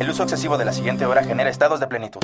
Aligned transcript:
El 0.00 0.08
uso 0.08 0.22
excesivo 0.22 0.56
de 0.56 0.64
la 0.64 0.72
siguiente 0.72 1.04
hora 1.04 1.22
genera 1.22 1.50
estados 1.50 1.78
de 1.78 1.86
plenitud. 1.86 2.22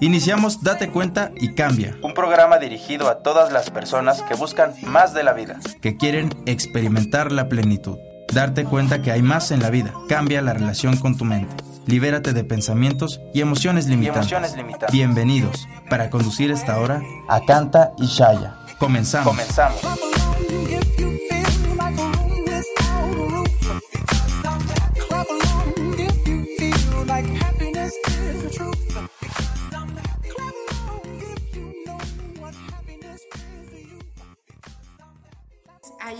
Iniciamos 0.00 0.64
Date 0.64 0.90
cuenta 0.90 1.30
y 1.36 1.54
cambia. 1.54 1.96
Un 2.02 2.12
programa 2.12 2.58
dirigido 2.58 3.08
a 3.08 3.20
todas 3.22 3.52
las 3.52 3.70
personas 3.70 4.22
que 4.22 4.34
buscan 4.34 4.74
más 4.82 5.14
de 5.14 5.22
la 5.22 5.32
vida. 5.32 5.60
Que 5.80 5.96
quieren 5.96 6.30
experimentar 6.46 7.30
la 7.30 7.48
plenitud. 7.48 7.98
Darte 8.32 8.64
cuenta 8.64 9.00
que 9.00 9.12
hay 9.12 9.22
más 9.22 9.52
en 9.52 9.62
la 9.62 9.70
vida. 9.70 9.94
Cambia 10.08 10.42
la 10.42 10.54
relación 10.54 10.96
con 10.96 11.16
tu 11.16 11.24
mente. 11.24 11.54
Libérate 11.86 12.32
de 12.32 12.42
pensamientos 12.42 13.20
y 13.32 13.40
emociones 13.40 13.86
limitantes. 13.86 14.56
Bienvenidos 14.90 15.68
para 15.88 16.10
conducir 16.10 16.50
esta 16.50 16.80
hora 16.80 17.00
a 17.28 17.44
Canta 17.44 17.92
y 17.96 18.06
Shaya. 18.06 18.56
Comenzamos. 18.78 19.28
Comenzamos. 19.28 20.07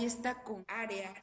Está 0.09 0.41
con 0.41 0.65
áreas 0.67 1.21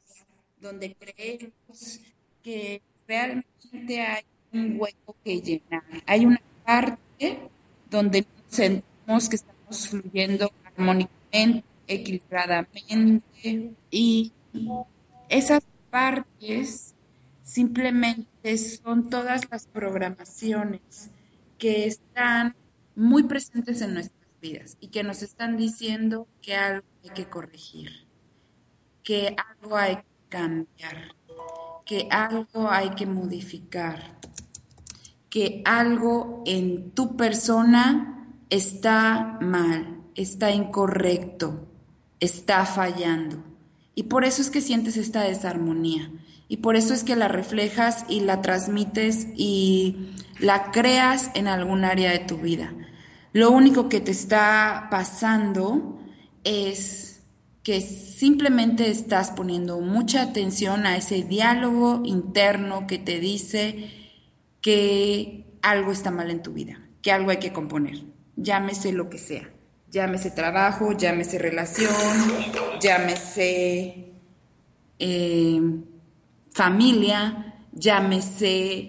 donde 0.61 0.95
creemos 0.95 1.99
que 2.41 2.81
realmente 3.05 3.99
hay 4.01 4.23
un 4.53 4.77
hueco 4.79 5.13
que 5.25 5.41
llenar. 5.41 5.83
Hay 6.05 6.25
una 6.25 6.41
parte 6.65 7.37
donde 7.89 8.25
sentimos 8.47 9.27
que 9.27 9.35
estamos 9.35 9.89
fluyendo 9.89 10.49
armónicamente, 10.63 11.65
equilibradamente 11.85 13.73
y 13.91 14.31
esas 15.27 15.63
partes 15.89 16.95
simplemente 17.43 18.57
son 18.57 19.09
todas 19.09 19.51
las 19.51 19.67
programaciones 19.67 21.09
que 21.57 21.87
están 21.87 22.55
muy 22.95 23.23
presentes 23.23 23.81
en 23.81 23.95
nuestras 23.95 24.31
vidas 24.41 24.77
y 24.79 24.87
que 24.87 25.03
nos 25.03 25.23
están 25.23 25.57
diciendo 25.57 26.25
que 26.41 26.55
algo 26.55 26.85
hay 27.03 27.09
que 27.09 27.29
corregir, 27.29 28.06
que 29.07 29.33
algo 29.37 29.77
hay 29.77 29.95
que 29.95 30.03
cambiar, 30.27 31.15
que 31.85 32.09
algo 32.11 32.69
hay 32.69 32.89
que 32.89 33.05
modificar, 33.05 34.19
que 35.29 35.61
algo 35.63 36.43
en 36.45 36.91
tu 36.91 37.15
persona 37.15 38.27
está 38.49 39.37
mal, 39.39 40.01
está 40.13 40.51
incorrecto, 40.51 41.69
está 42.19 42.65
fallando. 42.65 43.41
Y 43.95 44.03
por 44.03 44.25
eso 44.25 44.41
es 44.41 44.49
que 44.49 44.59
sientes 44.59 44.97
esta 44.97 45.21
desarmonía. 45.21 46.11
Y 46.49 46.57
por 46.57 46.75
eso 46.75 46.93
es 46.93 47.05
que 47.05 47.15
la 47.15 47.29
reflejas 47.29 48.03
y 48.09 48.19
la 48.19 48.41
transmites 48.41 49.27
y 49.37 50.15
la 50.41 50.71
creas 50.71 51.31
en 51.33 51.47
algún 51.47 51.85
área 51.85 52.11
de 52.11 52.19
tu 52.19 52.39
vida. 52.39 52.73
Lo 53.31 53.51
único 53.51 53.87
que 53.87 54.01
te 54.01 54.11
está 54.11 54.89
pasando 54.91 55.97
es 56.43 57.16
que 57.67 57.81
simplemente 57.81 58.89
estás 58.89 59.31
poniendo 59.31 59.81
mucha 59.81 60.21
atención 60.21 60.85
a 60.85 60.95
ese 60.95 61.23
diálogo 61.23 62.01
interno 62.05 62.87
que 62.87 62.97
te 62.97 63.19
dice 63.19 63.91
que 64.61 65.43
algo 65.61 65.91
está 65.91 66.09
mal 66.09 66.31
en 66.31 66.41
tu 66.41 66.53
vida, 66.53 66.79
que 67.01 67.11
algo 67.11 67.29
hay 67.29 67.39
que 67.39 67.51
componer, 67.51 68.05
llámese 68.37 68.93
lo 68.93 69.09
que 69.09 69.17
sea, 69.17 69.49
llámese 69.91 70.31
trabajo, 70.31 70.93
llámese 70.93 71.39
relación, 71.39 71.91
llámese 72.79 74.13
eh, 74.97 75.61
familia, 76.51 77.65
llámese 77.73 78.87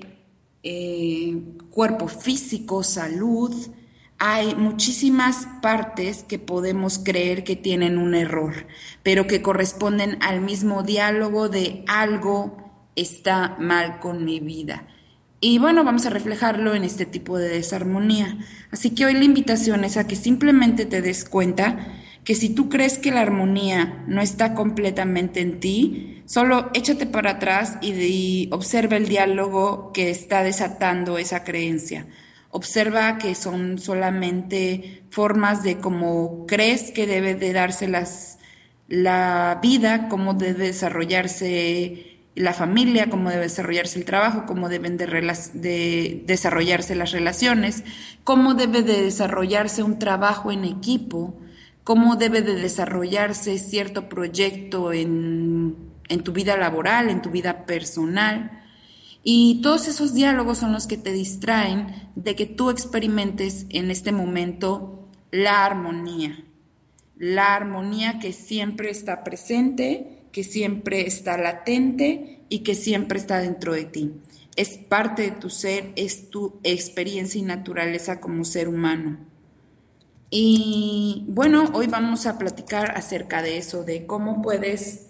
eh, 0.62 1.36
cuerpo 1.72 2.06
físico, 2.06 2.84
salud, 2.84 3.52
hay 4.18 4.56
muchísimas 4.56 5.46
partes 5.62 6.24
que 6.24 6.40
podemos 6.40 6.98
creer 6.98 7.44
que 7.44 7.54
tienen 7.54 7.98
un 7.98 8.14
error, 8.14 8.66
pero 9.04 9.28
que 9.28 9.42
corresponden 9.42 10.18
al 10.20 10.40
mismo 10.40 10.82
diálogo 10.82 11.48
de 11.48 11.84
algo 11.86 12.56
está 12.96 13.56
mal 13.60 14.00
con 14.00 14.24
mi 14.24 14.40
vida. 14.40 14.88
Y 15.40 15.58
bueno, 15.58 15.84
vamos 15.84 16.04
a 16.04 16.10
reflejarlo 16.10 16.74
en 16.74 16.82
este 16.82 17.06
tipo 17.06 17.38
de 17.38 17.48
desarmonía. 17.48 18.38
Así 18.72 18.90
que 18.90 19.04
hoy 19.04 19.14
la 19.14 19.22
invitación 19.22 19.84
es 19.84 19.96
a 19.96 20.08
que 20.08 20.16
simplemente 20.16 20.84
te 20.84 21.00
des 21.00 21.24
cuenta 21.24 21.94
que 22.24 22.34
si 22.34 22.48
tú 22.48 22.68
crees 22.68 22.98
que 22.98 23.12
la 23.12 23.20
armonía 23.20 24.04
no 24.08 24.20
está 24.20 24.54
completamente 24.54 25.40
en 25.40 25.60
ti, 25.60 26.24
solo 26.26 26.70
échate 26.74 27.06
para 27.06 27.32
atrás 27.32 27.78
y, 27.80 27.92
y 27.92 28.48
observa 28.50 28.96
el 28.96 29.06
diálogo 29.06 29.92
que 29.92 30.10
está 30.10 30.42
desatando 30.42 31.18
esa 31.18 31.44
creencia 31.44 32.08
Observa 32.50 33.18
que 33.18 33.34
son 33.34 33.78
solamente 33.78 35.02
formas 35.10 35.62
de 35.62 35.78
cómo 35.78 36.46
crees 36.46 36.90
que 36.90 37.06
debe 37.06 37.34
de 37.34 37.52
darse 37.52 37.88
las, 37.88 38.38
la 38.88 39.58
vida, 39.62 40.08
cómo 40.08 40.34
debe 40.34 40.66
desarrollarse 40.68 42.18
la 42.34 42.54
familia, 42.54 43.10
cómo 43.10 43.30
debe 43.30 43.42
desarrollarse 43.42 43.98
el 43.98 44.04
trabajo, 44.04 44.44
cómo 44.46 44.68
deben 44.68 44.96
de, 44.96 45.06
de, 45.54 46.22
desarrollarse 46.24 46.94
las 46.94 47.10
relaciones, 47.10 47.84
cómo 48.24 48.54
debe 48.54 48.82
de 48.82 49.02
desarrollarse 49.02 49.82
un 49.82 49.98
trabajo 49.98 50.52
en 50.52 50.64
equipo, 50.64 51.38
cómo 51.84 52.16
debe 52.16 52.42
de 52.42 52.54
desarrollarse 52.54 53.58
cierto 53.58 54.08
proyecto 54.08 54.92
en, 54.92 55.76
en 56.08 56.22
tu 56.22 56.32
vida 56.32 56.56
laboral, 56.56 57.10
en 57.10 57.22
tu 57.22 57.30
vida 57.30 57.66
personal. 57.66 58.57
Y 59.22 59.60
todos 59.62 59.88
esos 59.88 60.14
diálogos 60.14 60.58
son 60.58 60.72
los 60.72 60.86
que 60.86 60.96
te 60.96 61.12
distraen 61.12 62.10
de 62.14 62.34
que 62.36 62.46
tú 62.46 62.70
experimentes 62.70 63.66
en 63.70 63.90
este 63.90 64.12
momento 64.12 65.08
la 65.30 65.64
armonía. 65.64 66.44
La 67.16 67.54
armonía 67.54 68.18
que 68.20 68.32
siempre 68.32 68.90
está 68.90 69.24
presente, 69.24 70.22
que 70.32 70.44
siempre 70.44 71.06
está 71.06 71.36
latente 71.36 72.40
y 72.48 72.60
que 72.60 72.74
siempre 72.74 73.18
está 73.18 73.40
dentro 73.40 73.72
de 73.72 73.84
ti. 73.84 74.12
Es 74.56 74.78
parte 74.78 75.22
de 75.22 75.30
tu 75.32 75.50
ser, 75.50 75.92
es 75.96 76.30
tu 76.30 76.58
experiencia 76.62 77.38
y 77.40 77.42
naturaleza 77.42 78.20
como 78.20 78.44
ser 78.44 78.68
humano. 78.68 79.18
Y 80.30 81.24
bueno, 81.28 81.70
hoy 81.72 81.86
vamos 81.86 82.26
a 82.26 82.38
platicar 82.38 82.96
acerca 82.96 83.42
de 83.42 83.58
eso, 83.58 83.84
de 83.84 84.06
cómo 84.06 84.42
puedes 84.42 85.06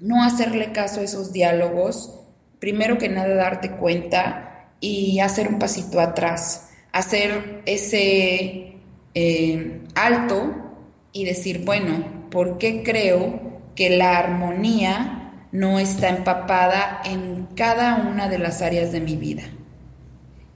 no 0.00 0.22
hacerle 0.22 0.72
caso 0.72 1.00
a 1.00 1.04
esos 1.04 1.32
diálogos 1.32 2.20
primero 2.64 2.96
que 2.96 3.10
nada 3.10 3.34
darte 3.34 3.72
cuenta 3.72 4.70
y 4.80 5.20
hacer 5.20 5.48
un 5.48 5.58
pasito 5.58 6.00
atrás, 6.00 6.70
hacer 6.92 7.60
ese 7.66 8.76
eh, 9.12 9.82
alto 9.94 10.54
y 11.12 11.26
decir, 11.26 11.62
bueno, 11.62 12.30
¿por 12.30 12.56
qué 12.56 12.82
creo 12.82 13.60
que 13.74 13.90
la 13.98 14.16
armonía 14.16 15.46
no 15.52 15.78
está 15.78 16.08
empapada 16.08 17.02
en 17.04 17.48
cada 17.54 17.96
una 17.96 18.30
de 18.30 18.38
las 18.38 18.62
áreas 18.62 18.92
de 18.92 19.02
mi 19.02 19.16
vida? 19.16 19.42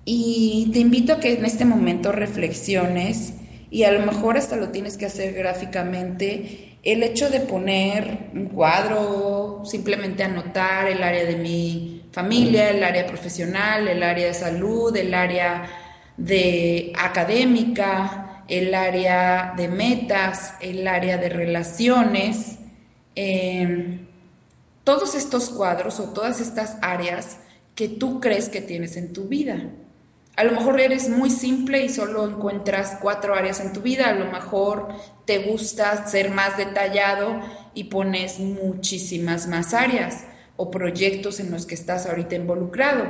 Y 0.06 0.70
te 0.72 0.78
invito 0.78 1.12
a 1.12 1.20
que 1.20 1.34
en 1.34 1.44
este 1.44 1.66
momento 1.66 2.10
reflexiones 2.10 3.34
y 3.70 3.82
a 3.82 3.92
lo 3.92 4.00
mejor 4.06 4.38
hasta 4.38 4.56
lo 4.56 4.70
tienes 4.70 4.96
que 4.96 5.04
hacer 5.04 5.34
gráficamente, 5.34 6.78
el 6.82 7.02
hecho 7.02 7.28
de 7.28 7.40
poner 7.40 8.30
un 8.32 8.46
cuadro, 8.46 9.60
simplemente 9.66 10.22
anotar 10.22 10.88
el 10.88 11.02
área 11.02 11.26
de 11.26 11.36
mi 11.36 11.97
familia, 12.12 12.70
el 12.70 12.82
área 12.82 13.06
profesional, 13.06 13.88
el 13.88 14.02
área 14.02 14.28
de 14.28 14.34
salud, 14.34 14.96
el 14.96 15.14
área 15.14 15.68
de 16.16 16.92
académica, 16.98 18.44
el 18.48 18.74
área 18.74 19.54
de 19.56 19.68
metas, 19.68 20.54
el 20.60 20.86
área 20.88 21.18
de 21.18 21.28
relaciones. 21.28 22.58
Em, 23.14 24.06
todos 24.84 25.14
estos 25.14 25.50
cuadros 25.50 26.00
o 26.00 26.10
todas 26.10 26.40
estas 26.40 26.78
áreas 26.80 27.38
que 27.74 27.88
tú 27.88 28.20
crees 28.20 28.48
que 28.48 28.60
tienes 28.60 28.96
en 28.96 29.12
tu 29.12 29.28
vida. 29.28 29.70
A 30.36 30.44
lo 30.44 30.52
mejor 30.52 30.80
eres 30.80 31.08
muy 31.08 31.30
simple 31.30 31.84
y 31.84 31.88
solo 31.88 32.26
encuentras 32.26 32.96
cuatro 33.02 33.34
áreas 33.34 33.60
en 33.60 33.72
tu 33.72 33.80
vida, 33.82 34.08
a 34.08 34.14
lo 34.14 34.30
mejor 34.30 34.88
te 35.24 35.38
gusta 35.38 36.06
ser 36.06 36.30
más 36.30 36.56
detallado 36.56 37.40
y 37.74 37.84
pones 37.84 38.38
muchísimas 38.38 39.48
más 39.48 39.74
áreas 39.74 40.24
o 40.58 40.70
proyectos 40.70 41.40
en 41.40 41.50
los 41.50 41.64
que 41.64 41.76
estás 41.76 42.04
ahorita 42.04 42.34
involucrado. 42.34 43.06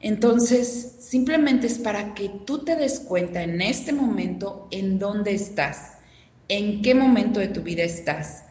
Entonces, 0.00 0.96
simplemente 1.00 1.66
es 1.66 1.78
para 1.78 2.14
que 2.14 2.28
tú 2.28 2.58
te 2.58 2.76
des 2.76 3.00
cuenta 3.00 3.42
en 3.42 3.60
este 3.60 3.92
momento 3.92 4.68
en 4.70 5.00
dónde 5.00 5.34
estás, 5.34 5.94
en 6.48 6.82
qué 6.82 6.94
momento 6.94 7.40
de 7.40 7.48
tu 7.48 7.62
vida 7.62 7.82
estás, 7.82 8.44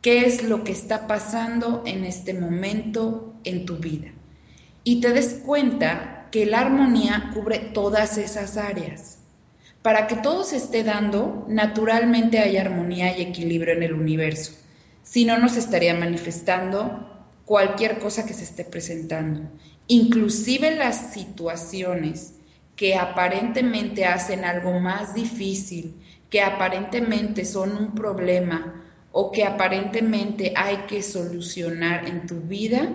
qué 0.00 0.24
es 0.24 0.44
lo 0.44 0.62
que 0.64 0.72
está 0.72 1.06
pasando 1.08 1.82
en 1.84 2.04
este 2.04 2.32
momento 2.32 3.34
en 3.44 3.66
tu 3.66 3.76
vida. 3.78 4.12
Y 4.84 5.00
te 5.00 5.12
des 5.12 5.34
cuenta 5.44 6.28
que 6.30 6.46
la 6.46 6.60
armonía 6.60 7.30
cubre 7.34 7.58
todas 7.58 8.16
esas 8.16 8.56
áreas. 8.56 9.18
Para 9.82 10.06
que 10.06 10.14
todo 10.14 10.44
se 10.44 10.56
esté 10.56 10.84
dando, 10.84 11.44
naturalmente 11.48 12.38
hay 12.38 12.56
armonía 12.56 13.18
y 13.18 13.22
equilibrio 13.22 13.74
en 13.74 13.82
el 13.82 13.94
universo. 13.94 14.52
Si 15.02 15.24
no, 15.24 15.38
nos 15.38 15.56
estaría 15.56 15.94
manifestando 15.94 17.11
cualquier 17.44 17.98
cosa 17.98 18.26
que 18.26 18.34
se 18.34 18.44
esté 18.44 18.64
presentando, 18.64 19.50
inclusive 19.86 20.74
las 20.76 21.12
situaciones 21.12 22.34
que 22.76 22.96
aparentemente 22.96 24.06
hacen 24.06 24.44
algo 24.44 24.80
más 24.80 25.14
difícil, 25.14 25.94
que 26.30 26.40
aparentemente 26.40 27.44
son 27.44 27.76
un 27.76 27.94
problema 27.94 28.82
o 29.12 29.30
que 29.30 29.44
aparentemente 29.44 30.54
hay 30.56 30.78
que 30.88 31.02
solucionar 31.02 32.06
en 32.06 32.26
tu 32.26 32.40
vida, 32.40 32.88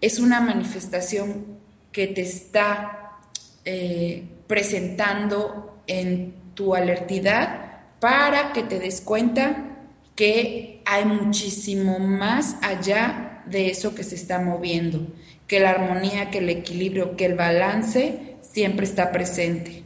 es 0.00 0.18
una 0.18 0.40
manifestación 0.40 1.58
que 1.90 2.06
te 2.06 2.22
está 2.22 3.20
eh, 3.64 4.24
presentando 4.46 5.82
en 5.86 6.34
tu 6.54 6.74
alertidad 6.74 7.80
para 8.00 8.52
que 8.52 8.62
te 8.62 8.78
des 8.78 9.00
cuenta 9.00 9.78
que 10.14 10.82
hay 10.84 11.04
muchísimo 11.04 11.98
más 11.98 12.56
allá 12.62 13.33
de 13.46 13.70
eso 13.70 13.94
que 13.94 14.04
se 14.04 14.14
está 14.14 14.38
moviendo, 14.38 15.06
que 15.46 15.60
la 15.60 15.70
armonía, 15.70 16.30
que 16.30 16.38
el 16.38 16.48
equilibrio, 16.48 17.16
que 17.16 17.26
el 17.26 17.34
balance 17.34 18.36
siempre 18.40 18.86
está 18.86 19.12
presente. 19.12 19.84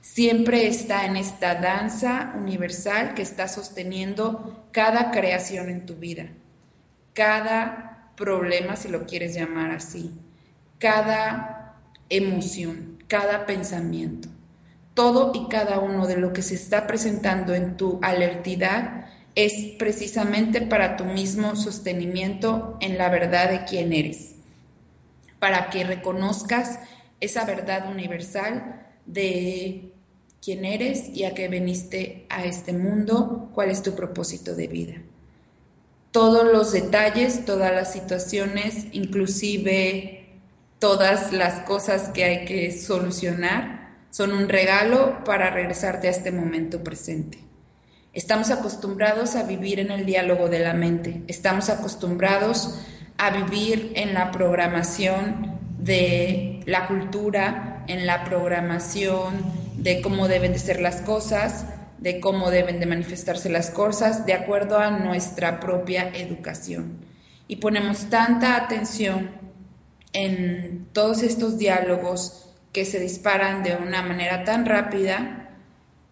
Siempre 0.00 0.66
está 0.66 1.04
en 1.04 1.16
esta 1.16 1.54
danza 1.56 2.32
universal 2.34 3.14
que 3.14 3.22
está 3.22 3.48
sosteniendo 3.48 4.66
cada 4.72 5.10
creación 5.10 5.68
en 5.68 5.84
tu 5.84 5.96
vida, 5.96 6.28
cada 7.12 8.12
problema, 8.16 8.76
si 8.76 8.88
lo 8.88 9.06
quieres 9.06 9.34
llamar 9.34 9.70
así, 9.70 10.12
cada 10.78 11.76
emoción, 12.08 13.02
cada 13.08 13.46
pensamiento. 13.46 14.28
Todo 14.94 15.32
y 15.34 15.48
cada 15.48 15.78
uno 15.78 16.06
de 16.06 16.16
lo 16.16 16.32
que 16.32 16.42
se 16.42 16.54
está 16.54 16.86
presentando 16.86 17.54
en 17.54 17.76
tu 17.76 17.98
alertidad 18.02 19.06
es 19.34 19.76
precisamente 19.78 20.60
para 20.62 20.96
tu 20.96 21.04
mismo 21.04 21.56
sostenimiento 21.56 22.76
en 22.80 22.98
la 22.98 23.08
verdad 23.08 23.50
de 23.50 23.64
quién 23.64 23.92
eres, 23.92 24.34
para 25.38 25.70
que 25.70 25.84
reconozcas 25.84 26.80
esa 27.20 27.44
verdad 27.44 27.90
universal 27.90 28.86
de 29.06 29.92
quién 30.42 30.64
eres 30.64 31.08
y 31.14 31.24
a 31.24 31.34
qué 31.34 31.48
veniste 31.48 32.26
a 32.28 32.44
este 32.44 32.72
mundo, 32.72 33.50
cuál 33.54 33.70
es 33.70 33.82
tu 33.82 33.94
propósito 33.94 34.54
de 34.54 34.66
vida. 34.66 34.94
Todos 36.10 36.50
los 36.52 36.72
detalles, 36.72 37.44
todas 37.44 37.72
las 37.72 37.92
situaciones, 37.92 38.86
inclusive 38.92 40.20
todas 40.80 41.32
las 41.32 41.60
cosas 41.60 42.08
que 42.08 42.24
hay 42.24 42.44
que 42.46 42.72
solucionar, 42.72 43.98
son 44.10 44.32
un 44.32 44.48
regalo 44.48 45.22
para 45.24 45.50
regresarte 45.50 46.08
a 46.08 46.10
este 46.10 46.32
momento 46.32 46.82
presente. 46.82 47.49
Estamos 48.12 48.50
acostumbrados 48.50 49.36
a 49.36 49.44
vivir 49.44 49.78
en 49.78 49.92
el 49.92 50.04
diálogo 50.04 50.48
de 50.48 50.58
la 50.58 50.74
mente, 50.74 51.22
estamos 51.28 51.68
acostumbrados 51.70 52.80
a 53.18 53.30
vivir 53.30 53.92
en 53.94 54.14
la 54.14 54.32
programación 54.32 55.60
de 55.78 56.60
la 56.66 56.88
cultura, 56.88 57.84
en 57.86 58.06
la 58.06 58.24
programación 58.24 59.44
de 59.76 60.00
cómo 60.00 60.26
deben 60.26 60.52
de 60.52 60.58
ser 60.58 60.80
las 60.80 61.02
cosas, 61.02 61.66
de 61.98 62.18
cómo 62.18 62.50
deben 62.50 62.80
de 62.80 62.86
manifestarse 62.86 63.48
las 63.48 63.70
cosas, 63.70 64.26
de 64.26 64.34
acuerdo 64.34 64.78
a 64.78 64.90
nuestra 64.90 65.60
propia 65.60 66.08
educación. 66.12 67.04
Y 67.46 67.56
ponemos 67.56 68.10
tanta 68.10 68.56
atención 68.56 69.30
en 70.12 70.88
todos 70.92 71.22
estos 71.22 71.58
diálogos 71.58 72.48
que 72.72 72.84
se 72.84 72.98
disparan 72.98 73.62
de 73.62 73.76
una 73.76 74.02
manera 74.02 74.42
tan 74.42 74.66
rápida 74.66 75.49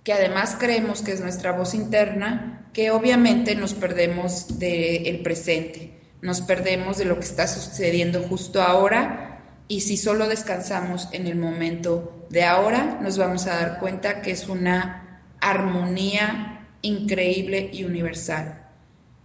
que 0.08 0.14
además 0.14 0.56
creemos 0.58 1.02
que 1.02 1.12
es 1.12 1.20
nuestra 1.20 1.52
voz 1.52 1.74
interna, 1.74 2.66
que 2.72 2.90
obviamente 2.90 3.54
nos 3.54 3.74
perdemos 3.74 4.58
del 4.58 5.20
presente, 5.20 6.00
nos 6.22 6.40
perdemos 6.40 6.96
de 6.96 7.04
lo 7.04 7.16
que 7.16 7.26
está 7.26 7.46
sucediendo 7.46 8.22
justo 8.22 8.62
ahora 8.62 9.42
y 9.68 9.82
si 9.82 9.98
solo 9.98 10.26
descansamos 10.26 11.10
en 11.12 11.26
el 11.26 11.36
momento 11.36 12.26
de 12.30 12.44
ahora, 12.44 12.98
nos 13.02 13.18
vamos 13.18 13.46
a 13.46 13.56
dar 13.56 13.80
cuenta 13.80 14.22
que 14.22 14.30
es 14.30 14.48
una 14.48 15.26
armonía 15.42 16.66
increíble 16.80 17.68
y 17.70 17.84
universal. 17.84 18.66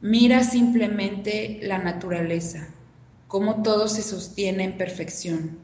Mira 0.01 0.43
simplemente 0.43 1.61
la 1.63 1.77
naturaleza, 1.77 2.67
cómo 3.29 3.63
todo 3.63 3.87
se 3.87 4.01
sostiene 4.01 4.65
en 4.65 4.77
perfección 4.77 5.59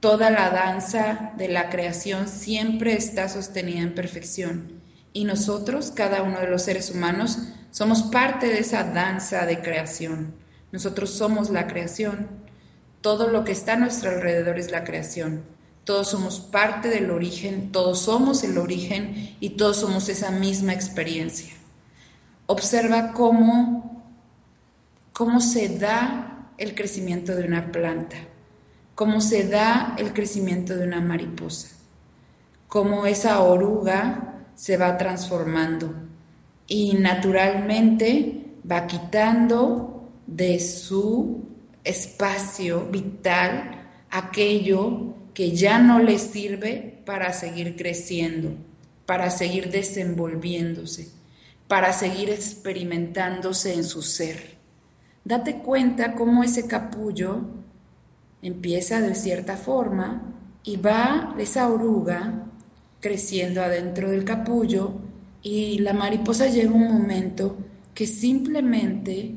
Toda 0.00 0.30
la 0.30 0.48
danza 0.48 1.32
de 1.36 1.48
la 1.48 1.68
creación 1.68 2.26
siempre 2.26 2.94
está 2.94 3.28
sostenida 3.28 3.80
en 3.80 3.94
perfección 3.94 4.80
y 5.12 5.24
nosotros, 5.24 5.92
cada 5.94 6.22
uno 6.22 6.40
de 6.40 6.46
los 6.46 6.62
seres 6.62 6.90
humanos, 6.90 7.36
somos 7.70 8.04
parte 8.04 8.46
de 8.46 8.60
esa 8.60 8.82
danza 8.82 9.44
de 9.44 9.60
creación. 9.60 10.34
Nosotros 10.72 11.10
somos 11.10 11.50
la 11.50 11.66
creación. 11.66 12.28
Todo 13.02 13.28
lo 13.28 13.44
que 13.44 13.52
está 13.52 13.74
a 13.74 13.76
nuestro 13.76 14.08
alrededor 14.08 14.58
es 14.58 14.70
la 14.70 14.84
creación. 14.84 15.44
Todos 15.84 16.08
somos 16.08 16.40
parte 16.40 16.88
del 16.88 17.10
origen, 17.10 17.70
todos 17.70 18.00
somos 18.00 18.42
el 18.42 18.56
origen 18.56 19.36
y 19.38 19.50
todos 19.50 19.76
somos 19.76 20.08
esa 20.08 20.30
misma 20.30 20.72
experiencia. 20.72 21.52
Observa 22.46 23.12
cómo, 23.12 24.02
cómo 25.12 25.42
se 25.42 25.68
da 25.78 26.52
el 26.56 26.74
crecimiento 26.74 27.36
de 27.36 27.44
una 27.44 27.70
planta 27.70 28.16
cómo 29.00 29.22
se 29.22 29.48
da 29.48 29.94
el 29.96 30.12
crecimiento 30.12 30.76
de 30.76 30.86
una 30.86 31.00
mariposa, 31.00 31.68
cómo 32.68 33.06
esa 33.06 33.40
oruga 33.40 34.44
se 34.54 34.76
va 34.76 34.98
transformando 34.98 35.94
y 36.66 36.92
naturalmente 36.92 38.44
va 38.70 38.86
quitando 38.86 40.06
de 40.26 40.60
su 40.60 41.46
espacio 41.82 42.88
vital 42.90 43.88
aquello 44.10 45.14
que 45.32 45.56
ya 45.56 45.78
no 45.78 45.98
le 45.98 46.18
sirve 46.18 47.00
para 47.06 47.32
seguir 47.32 47.76
creciendo, 47.76 48.52
para 49.06 49.30
seguir 49.30 49.70
desenvolviéndose, 49.70 51.08
para 51.68 51.94
seguir 51.94 52.28
experimentándose 52.28 53.72
en 53.72 53.84
su 53.84 54.02
ser. 54.02 54.58
Date 55.24 55.60
cuenta 55.60 56.12
cómo 56.12 56.44
ese 56.44 56.66
capullo 56.66 57.60
Empieza 58.42 59.00
de 59.00 59.14
cierta 59.14 59.56
forma 59.56 60.34
y 60.62 60.76
va 60.76 61.34
esa 61.38 61.68
oruga 61.68 62.46
creciendo 63.00 63.62
adentro 63.62 64.10
del 64.10 64.24
capullo 64.24 64.94
y 65.42 65.78
la 65.78 65.92
mariposa 65.92 66.46
llega 66.46 66.70
un 66.70 66.92
momento 66.92 67.56
que 67.94 68.06
simplemente 68.06 69.36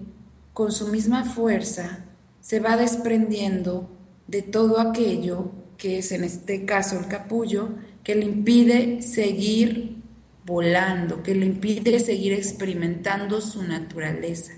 con 0.54 0.72
su 0.72 0.88
misma 0.88 1.24
fuerza 1.24 2.06
se 2.42 2.60
va 2.60 2.78
desprendiendo 2.78 3.90
de 4.28 4.42
todo 4.42 4.80
aquello 4.80 5.52
que 5.78 5.98
es 5.98 6.12
en 6.12 6.24
este 6.24 6.66
caso 6.66 7.00
el 7.00 7.08
capullo 7.08 7.70
que 8.04 8.16
le 8.16 8.26
impide 8.26 9.02
seguir 9.02 9.98
volando, 10.46 11.24
que 11.24 11.36
le 11.36 11.46
impide 11.46 12.00
seguir 12.00 12.34
experimentando 12.34 13.42
su 13.42 13.64
naturaleza. 13.64 14.54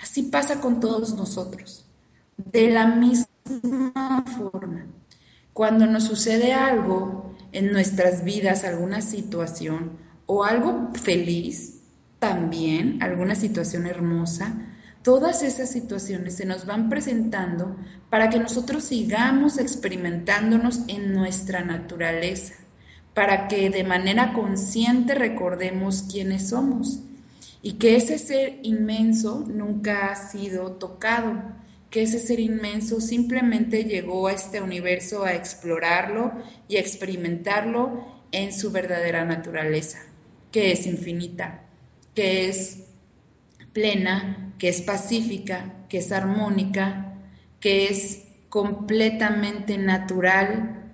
Así 0.00 0.24
pasa 0.24 0.60
con 0.60 0.80
todos 0.80 1.14
nosotros. 1.14 1.84
De 2.36 2.70
la 2.70 2.86
misma 3.48 4.24
forma. 4.36 4.86
Cuando 5.52 5.86
nos 5.86 6.04
sucede 6.04 6.52
algo 6.52 7.34
en 7.52 7.72
nuestras 7.72 8.24
vidas, 8.24 8.64
alguna 8.64 9.00
situación 9.02 9.98
o 10.26 10.44
algo 10.44 10.90
feliz, 10.94 11.80
también 12.18 13.02
alguna 13.02 13.34
situación 13.34 13.86
hermosa, 13.86 14.54
todas 15.02 15.42
esas 15.42 15.70
situaciones 15.70 16.36
se 16.36 16.44
nos 16.44 16.66
van 16.66 16.88
presentando 16.88 17.76
para 18.10 18.28
que 18.28 18.38
nosotros 18.38 18.84
sigamos 18.84 19.58
experimentándonos 19.58 20.82
en 20.88 21.14
nuestra 21.14 21.62
naturaleza, 21.64 22.54
para 23.14 23.48
que 23.48 23.70
de 23.70 23.84
manera 23.84 24.32
consciente 24.32 25.14
recordemos 25.14 26.04
quiénes 26.10 26.50
somos 26.50 27.00
y 27.62 27.74
que 27.74 27.96
ese 27.96 28.18
ser 28.18 28.60
inmenso 28.62 29.44
nunca 29.48 30.12
ha 30.12 30.16
sido 30.16 30.72
tocado, 30.72 31.42
que 31.90 32.02
ese 32.02 32.20
ser 32.20 32.38
inmenso 32.38 33.00
simplemente 33.00 33.84
llegó 33.84 34.28
a 34.28 34.32
este 34.32 34.62
universo 34.62 35.24
a 35.24 35.34
explorarlo 35.34 36.32
y 36.68 36.76
a 36.76 36.80
experimentarlo 36.80 38.04
en 38.32 38.52
su 38.52 38.70
verdadera 38.70 39.24
naturaleza, 39.24 39.98
que 40.52 40.70
es 40.70 40.86
infinita, 40.86 41.64
que 42.14 42.48
es 42.48 42.84
plena, 43.72 44.54
que 44.58 44.68
es 44.68 44.82
pacífica, 44.82 45.86
que 45.88 45.98
es 45.98 46.12
armónica, 46.12 47.14
que 47.58 47.88
es 47.88 48.22
completamente 48.48 49.76
natural 49.76 50.92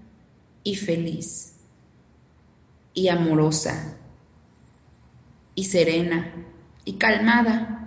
y 0.63 0.77
feliz 0.77 1.57
y 2.95 3.09
amorosa 3.09 3.99
y 5.55 5.65
serena 5.65 6.33
y 6.85 6.95
calmada 6.95 7.86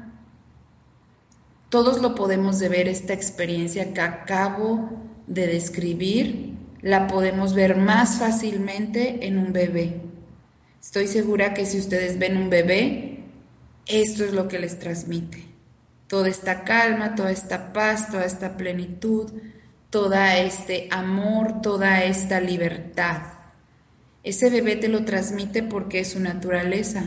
todos 1.70 2.02
lo 2.02 2.16
podemos 2.16 2.60
de 2.60 2.70
ver, 2.70 2.88
esta 2.88 3.14
experiencia 3.14 3.94
que 3.94 4.02
acabo 4.02 4.90
de 5.28 5.48
describir, 5.48 6.56
la 6.82 7.08
podemos 7.08 7.54
ver 7.54 7.78
más 7.78 8.18
fácilmente 8.18 9.28
en 9.28 9.38
un 9.38 9.54
bebé. 9.54 10.02
Estoy 10.82 11.08
segura 11.08 11.54
que 11.54 11.66
si 11.66 11.78
ustedes 11.78 12.18
ven 12.18 12.38
un 12.38 12.50
bebé, 12.50 13.24
esto 13.86 14.24
es 14.24 14.34
lo 14.34 14.48
que 14.48 14.60
les 14.60 14.80
transmite. 14.80 15.46
toda 16.08 16.28
esta 16.28 16.64
calma, 16.64 17.14
toda 17.14 17.32
esta 17.32 17.72
paz, 17.72 18.10
toda 18.10 18.26
esta 18.26 18.58
plenitud, 18.58 19.32
toda 19.92 20.40
este 20.40 20.88
amor, 20.90 21.62
toda 21.62 22.04
esta 22.04 22.42
libertad. 22.42 23.22
Ese 24.24 24.50
bebé 24.50 24.76
te 24.76 24.88
lo 24.88 25.06
transmite 25.06 25.62
porque 25.62 26.00
es 26.00 26.14
su 26.14 26.20
naturaleza. 26.20 27.04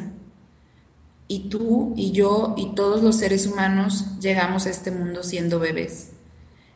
Y 1.32 1.48
tú 1.48 1.94
y 1.96 2.12
yo 2.12 2.52
y 2.58 2.74
todos 2.74 3.02
los 3.02 3.16
seres 3.16 3.46
humanos 3.46 4.18
llegamos 4.20 4.66
a 4.66 4.70
este 4.70 4.90
mundo 4.90 5.22
siendo 5.22 5.58
bebés. 5.58 6.10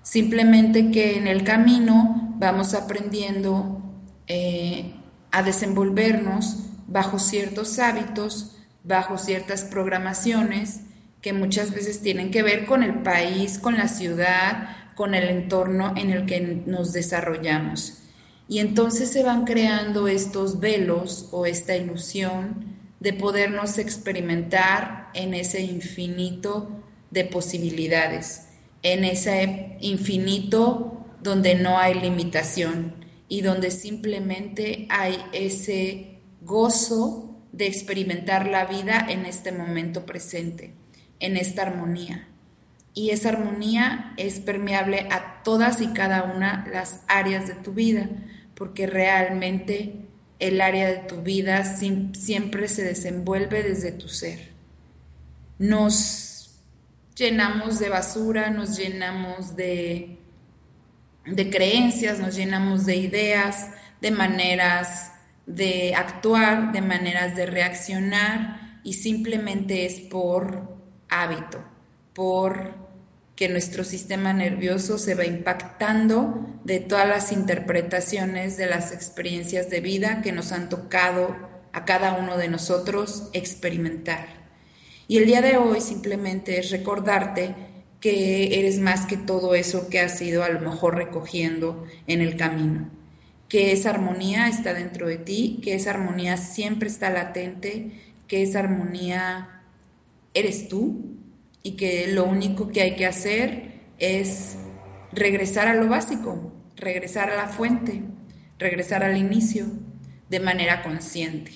Simplemente 0.03 0.91
que 0.91 1.19
en 1.19 1.27
el 1.27 1.45
camino 1.45 2.35
vamos 2.39 2.73
aprendiendo 2.73 3.83
eh, 4.27 4.95
a 5.31 5.43
desenvolvernos 5.43 6.71
bajo 6.87 7.19
ciertos 7.19 7.79
hábitos, 7.79 8.57
bajo 8.83 9.19
ciertas 9.19 9.63
programaciones 9.65 10.81
que 11.21 11.35
muchas 11.35 11.73
veces 11.73 12.01
tienen 12.01 12.31
que 12.31 12.43
ver 12.43 12.65
con 12.65 12.83
el 12.83 13.03
país, 13.03 13.59
con 13.59 13.77
la 13.77 13.89
ciudad, 13.89 14.69
con 14.95 15.15
el 15.15 15.29
entorno 15.29 15.93
en 15.99 16.09
el 16.09 16.25
que 16.25 16.63
nos 16.65 16.95
desarrollamos. 16.95 17.99
Y 18.49 18.61
entonces 18.61 19.11
se 19.11 19.23
van 19.23 19.45
creando 19.45 20.09
estos 20.09 20.61
velos 20.61 21.29
o 21.31 21.45
esta 21.45 21.77
ilusión 21.77 22.76
de 23.01 23.13
podernos 23.13 23.79
experimentar 23.79 25.11
en 25.15 25.35
ese 25.35 25.61
infinito 25.63 26.71
de 27.11 27.25
posibilidades, 27.25 28.49
en 28.83 29.05
ese 29.05 29.77
infinito 29.81 31.05
donde 31.23 31.55
no 31.55 31.79
hay 31.79 31.95
limitación 31.95 32.95
y 33.29 33.41
donde 33.41 33.71
simplemente 33.71 34.87
hay 34.91 35.19
ese 35.33 36.21
gozo 36.43 37.37
de 37.53 37.67
experimentar 37.67 38.47
la 38.47 38.67
vida 38.67 39.07
en 39.09 39.27
este 39.27 39.51
momento 39.51 40.07
presente, 40.07 40.75
en 41.21 41.37
esta 41.37 41.63
armonía. 41.63 42.29
Y 42.95 43.11
esa 43.11 43.31
armonía 43.31 44.15
es 44.17 44.41
permeable 44.41 45.09
a 45.11 45.43
todas 45.43 45.81
y 45.81 45.89
cada 45.89 46.23
una 46.23 46.67
las 46.73 47.01
áreas 47.09 47.47
de 47.47 47.55
tu 47.55 47.73
vida, 47.73 48.09
porque 48.55 48.87
realmente 48.87 50.06
el 50.39 50.61
área 50.61 50.89
de 50.89 50.99
tu 50.99 51.23
vida 51.23 51.65
siempre 51.65 52.69
se 52.69 52.85
desenvuelve 52.85 53.63
desde 53.63 53.93
tu 53.93 54.09
ser. 54.09 54.51
Nos 55.59 56.59
llenamos 57.17 57.79
de 57.79 57.89
basura, 57.89 58.51
nos 58.51 58.77
llenamos 58.77 59.57
de 59.57 60.19
de 61.27 61.51
creencias, 61.51 62.21
nos 62.21 62.37
llenamos 62.37 62.87
de 62.87 62.97
ideas, 62.97 63.71
de 64.01 64.11
maneras 64.11 65.13
de 65.47 65.95
actuar, 65.95 66.73
de 66.73 66.81
maneras 66.81 67.37
de 67.37 67.47
reaccionar 67.47 68.81
y 68.85 68.95
simplemente 68.95 69.87
es 69.87 70.01
por 70.01 70.77
hábito, 71.09 71.65
por 72.13 72.86
que 73.37 73.51
nuestro 73.51 73.85
sistema 73.85 74.33
nervioso 74.33 74.97
se 74.97 75.15
va 75.15 75.27
impactando 75.27 76.47
de 76.65 76.81
todas 76.81 77.07
las 77.07 77.33
interpretaciones 77.33 78.57
de 78.57 78.67
las 78.67 78.93
experiencias 78.93 79.69
de 79.69 79.81
vida 79.81 80.23
que 80.23 80.33
nos 80.33 80.53
han 80.53 80.71
tocado 80.71 81.37
a 81.73 81.85
cada 81.85 82.15
uno 82.15 82.39
de 82.39 82.49
nosotros 82.49 83.29
experimentar. 83.35 84.27
Y 85.07 85.19
el 85.19 85.27
día 85.27 85.43
de 85.43 85.59
hoy 85.59 85.83
simplemente 85.83 86.59
es 86.59 86.71
recordarte 86.71 87.55
que 88.01 88.59
eres 88.59 88.79
más 88.79 89.05
que 89.05 89.19
todo 89.19 89.55
eso 89.55 89.89
que 89.91 90.01
has 90.01 90.21
ido 90.23 90.43
a 90.43 90.49
lo 90.49 90.61
mejor 90.61 90.97
recogiendo 90.97 91.85
en 92.07 92.23
el 92.23 92.37
camino, 92.37 92.91
que 93.49 93.73
esa 93.73 93.91
armonía 93.91 94.49
está 94.49 94.73
dentro 94.73 95.07
de 95.09 95.19
ti, 95.19 95.61
que 95.63 95.75
esa 95.75 95.91
armonía 95.91 96.39
siempre 96.39 96.89
está 96.89 97.11
latente, 97.11 97.91
que 98.29 98.43
esa 98.43 98.61
armonía 98.61 99.63
eres 100.33 100.69
tú 100.69 101.16
y 101.67 101.73
que 101.73 102.07
lo 102.07 102.25
único 102.25 102.69
que 102.69 102.81
hay 102.81 102.95
que 102.95 103.07
hacer 103.07 103.81
es 103.99 104.55
regresar 105.11 105.67
a 105.67 105.75
lo 105.75 105.89
básico, 105.89 106.53
regresar 106.77 107.29
a 107.29 107.35
la 107.35 107.49
fuente, 107.49 108.03
regresar 108.57 109.03
al 109.03 109.17
inicio 109.17 109.67
de 110.31 110.39
manera 110.39 110.85
consciente. 110.85 111.51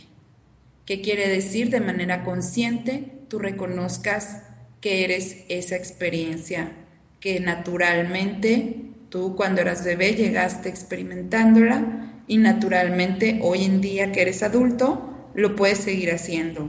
¿Qué 0.84 1.00
quiere 1.00 1.28
decir 1.28 1.70
de 1.70 1.78
manera 1.78 2.24
consciente? 2.24 3.20
Tú 3.28 3.38
reconozcas 3.38 4.42
que 4.80 5.04
eres 5.04 5.44
esa 5.48 5.76
experiencia 5.76 6.72
que 7.20 7.38
naturalmente 7.38 8.86
tú 9.10 9.36
cuando 9.36 9.60
eras 9.60 9.84
bebé 9.84 10.14
llegaste 10.14 10.68
experimentándola 10.68 12.24
y 12.26 12.38
naturalmente 12.38 13.38
hoy 13.44 13.64
en 13.64 13.80
día 13.80 14.10
que 14.10 14.22
eres 14.22 14.42
adulto 14.42 15.30
lo 15.34 15.54
puedes 15.54 15.78
seguir 15.78 16.10
haciendo. 16.10 16.68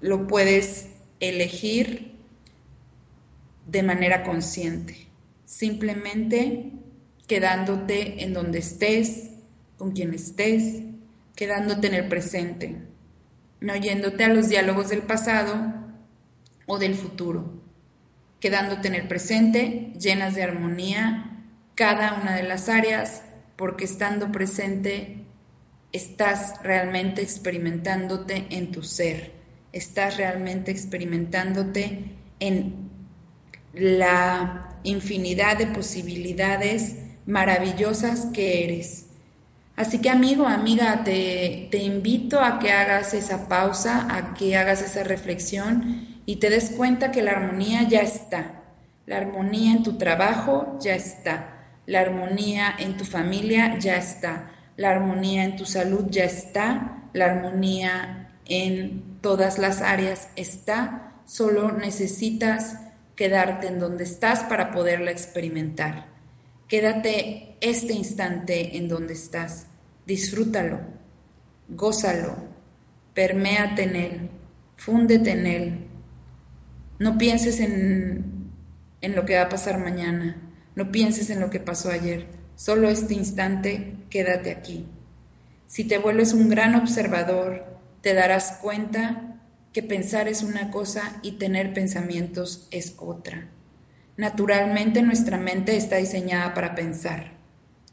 Lo 0.00 0.28
puedes 0.28 0.90
elegir 1.18 2.17
de 3.68 3.82
manera 3.82 4.24
consciente, 4.24 5.08
simplemente 5.44 6.72
quedándote 7.26 8.24
en 8.24 8.32
donde 8.32 8.58
estés, 8.58 9.30
con 9.76 9.92
quien 9.92 10.14
estés, 10.14 10.82
quedándote 11.36 11.86
en 11.86 11.94
el 11.94 12.08
presente, 12.08 12.76
no 13.60 13.76
yéndote 13.76 14.24
a 14.24 14.28
los 14.28 14.48
diálogos 14.48 14.88
del 14.88 15.02
pasado 15.02 15.72
o 16.66 16.78
del 16.78 16.94
futuro, 16.94 17.62
quedándote 18.40 18.88
en 18.88 18.94
el 18.94 19.06
presente, 19.06 19.92
llenas 19.98 20.34
de 20.34 20.42
armonía, 20.42 21.44
cada 21.74 22.14
una 22.14 22.34
de 22.34 22.42
las 22.44 22.68
áreas, 22.68 23.22
porque 23.56 23.84
estando 23.84 24.32
presente 24.32 25.24
estás 25.92 26.62
realmente 26.62 27.22
experimentándote 27.22 28.46
en 28.50 28.72
tu 28.72 28.82
ser, 28.82 29.32
estás 29.72 30.16
realmente 30.16 30.70
experimentándote 30.70 32.16
en 32.40 32.87
la 33.72 34.78
infinidad 34.82 35.58
de 35.58 35.66
posibilidades 35.66 36.96
maravillosas 37.26 38.26
que 38.32 38.64
eres. 38.64 39.06
Así 39.76 40.00
que 40.00 40.10
amigo, 40.10 40.46
amiga, 40.46 41.04
te, 41.04 41.68
te 41.70 41.78
invito 41.78 42.40
a 42.40 42.58
que 42.58 42.72
hagas 42.72 43.14
esa 43.14 43.48
pausa, 43.48 44.08
a 44.10 44.34
que 44.34 44.56
hagas 44.56 44.82
esa 44.82 45.04
reflexión 45.04 46.20
y 46.26 46.36
te 46.36 46.50
des 46.50 46.70
cuenta 46.70 47.12
que 47.12 47.22
la 47.22 47.32
armonía 47.32 47.84
ya 47.84 48.00
está. 48.00 48.62
La 49.06 49.18
armonía 49.18 49.72
en 49.72 49.82
tu 49.82 49.96
trabajo 49.96 50.76
ya 50.80 50.94
está. 50.94 51.54
La 51.86 52.00
armonía 52.00 52.74
en 52.78 52.96
tu 52.96 53.04
familia 53.04 53.78
ya 53.78 53.96
está. 53.96 54.50
La 54.76 54.90
armonía 54.90 55.44
en 55.44 55.56
tu 55.56 55.64
salud 55.64 56.06
ya 56.10 56.24
está. 56.24 57.04
La 57.12 57.26
armonía 57.26 58.30
en 58.46 59.20
todas 59.20 59.58
las 59.58 59.80
áreas 59.80 60.28
está. 60.36 61.14
Solo 61.24 61.72
necesitas 61.72 62.76
quedarte 63.18 63.66
en 63.66 63.78
donde 63.78 64.04
estás 64.04 64.44
para 64.44 64.70
poderla 64.70 65.10
experimentar. 65.10 66.06
Quédate 66.68 67.58
este 67.60 67.92
instante 67.92 68.78
en 68.78 68.88
donde 68.88 69.12
estás. 69.12 69.66
Disfrútalo. 70.06 70.80
Gózalo. 71.68 72.34
Perméate 73.12 73.82
en 73.82 73.96
él. 73.96 74.30
Fúndete 74.76 75.32
en 75.32 75.46
él 75.46 75.88
no 76.98 77.16
pienses 77.16 77.60
en, 77.60 78.50
en 79.00 79.14
lo 79.14 79.24
que 79.24 79.36
va 79.36 79.42
a 79.42 79.48
pasar 79.48 79.78
mañana. 79.78 80.36
No 80.74 80.90
pienses 80.90 81.30
en 81.30 81.40
lo 81.40 81.48
que 81.48 81.60
pasó 81.60 81.90
ayer. 81.90 82.26
Solo 82.56 82.88
este 82.88 83.14
instante, 83.14 83.94
quédate 84.10 84.50
aquí. 84.50 84.86
Si 85.66 85.84
te 85.84 85.98
vuelves 85.98 86.32
un 86.32 86.48
gran 86.48 86.74
observador, 86.74 87.64
te 88.00 88.14
darás 88.14 88.58
cuenta 88.60 89.27
que 89.72 89.82
pensar 89.82 90.28
es 90.28 90.42
una 90.42 90.70
cosa 90.70 91.18
y 91.22 91.32
tener 91.32 91.72
pensamientos 91.74 92.68
es 92.70 92.94
otra. 92.98 93.48
Naturalmente 94.16 95.02
nuestra 95.02 95.38
mente 95.38 95.76
está 95.76 95.96
diseñada 95.96 96.54
para 96.54 96.74
pensar. 96.74 97.32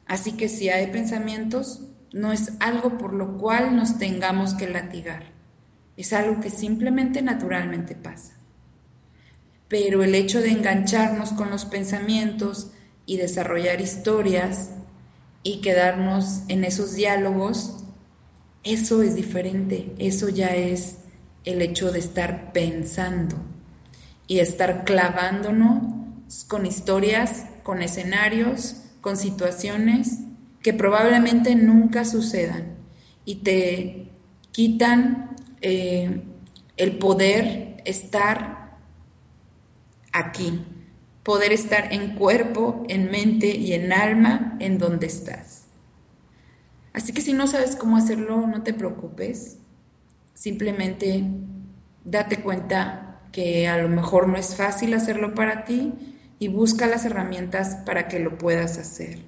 Así 0.08 0.34
que 0.34 0.50
si 0.50 0.70
hay 0.70 0.88
pensamientos, 0.88 1.82
no 2.14 2.32
es 2.32 2.54
algo 2.60 2.98
por 2.98 3.14
lo 3.14 3.38
cual 3.38 3.76
nos 3.76 3.98
tengamos 3.98 4.54
que 4.54 4.70
latigar. 4.70 5.24
Es 5.98 6.14
algo 6.14 6.42
que 6.42 6.50
simplemente 6.50 7.22
naturalmente 7.22 7.96
pasa 7.96 8.36
pero 9.68 10.04
el 10.04 10.16
hecho 10.16 10.42
de 10.42 10.52
engancharnos 10.52 11.32
con 11.34 11.50
los 11.50 11.66
pensamientos 11.66 12.72
y 13.06 13.18
desarrollar 13.18 13.82
historias 13.82 14.72
y 15.44 15.62
quedarnos 15.62 16.42
en 16.48 16.64
esos 16.64 16.96
diálogos, 16.96 17.84
eso 18.64 19.02
es 19.02 19.16
diferente, 19.16 19.94
eso 20.00 20.30
ya 20.30 20.56
es 20.56 21.00
el 21.46 21.62
hecho 21.62 21.92
de 21.92 22.00
estar 22.00 22.52
pensando 22.52 23.38
y 24.28 24.40
estar 24.40 24.84
clavándonos 24.84 26.44
con 26.48 26.66
historias, 26.66 27.46
con 27.64 27.82
escenarios, 27.82 28.78
con 29.02 29.18
situaciones 29.18 30.20
que 30.62 30.74
probablemente 30.74 31.56
nunca 31.56 32.06
sucedan 32.06 32.76
y 33.24 33.36
te 33.36 34.12
quitan 34.52 35.36
eh, 35.62 36.24
el 36.78 36.98
poder 36.98 37.82
estar 37.86 38.78
aquí, 40.12 40.66
poder 41.24 41.54
estar 41.54 41.94
en 41.94 42.16
cuerpo, 42.16 42.84
en 42.90 43.12
mente 43.12 43.56
y 43.56 43.74
en 43.74 43.94
alma 43.94 44.58
en 44.60 44.78
donde 44.78 45.08
estás. 45.08 45.66
Así 46.94 47.14
que 47.14 47.22
si 47.22 47.34
no 47.34 47.48
sabes 47.48 47.76
cómo 47.76 47.98
hacerlo, 47.98 48.48
no 48.48 48.64
te 48.64 48.74
preocupes, 48.74 49.58
simplemente 50.36 51.24
date 52.04 52.42
cuenta 52.42 53.22
que 53.32 53.68
a 53.68 53.78
lo 53.78 53.90
mejor 53.90 54.28
no 54.28 54.38
es 54.38 54.56
fácil 54.56 54.94
hacerlo 54.94 55.34
para 55.34 55.66
ti 55.66 55.94
y 56.38 56.48
busca 56.50 56.86
las 56.86 57.06
herramientas 57.06 57.78
para 57.86 58.08
que 58.08 58.20
lo 58.20 58.38
puedas 58.38 58.78
hacer. 58.78 59.24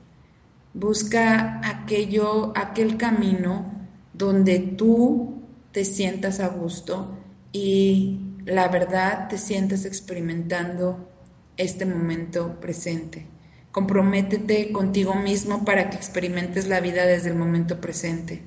Busca 0.74 1.60
aquello, 1.64 2.54
aquel 2.56 2.98
camino 2.98 3.74
donde 4.14 4.60
tú 4.60 5.42
te 5.72 5.84
sientas 5.86 6.40
a 6.40 6.50
gusto 6.50 7.18
y 7.52 8.20
la 8.46 8.68
verdad 8.68 9.28
te 9.28 9.38
sientas 9.38 9.86
experimentando 9.86 11.10
este 11.58 11.86
momento 11.86 12.60
presente. 12.60 13.26
Comprométete 13.72 14.72
contigo 14.72 15.16
mismo 15.16 15.66
para 15.66 15.90
que 15.90 15.98
experimentes 15.98 16.68
la 16.68 16.80
vida 16.80 17.06
desde 17.06 17.30
el 17.30 17.36
momento 17.36 17.82
presente. 17.82 18.44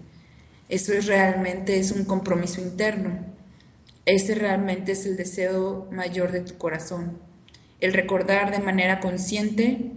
Eso 0.70 0.92
es 0.92 1.06
realmente 1.06 1.80
es 1.80 1.90
un 1.90 2.04
compromiso 2.04 2.60
interno. 2.60 3.18
Ese 4.06 4.36
realmente 4.36 4.92
es 4.92 5.04
el 5.04 5.16
deseo 5.16 5.88
mayor 5.90 6.30
de 6.30 6.42
tu 6.42 6.58
corazón. 6.58 7.18
El 7.80 7.92
recordar 7.92 8.52
de 8.52 8.60
manera 8.60 9.00
consciente 9.00 9.90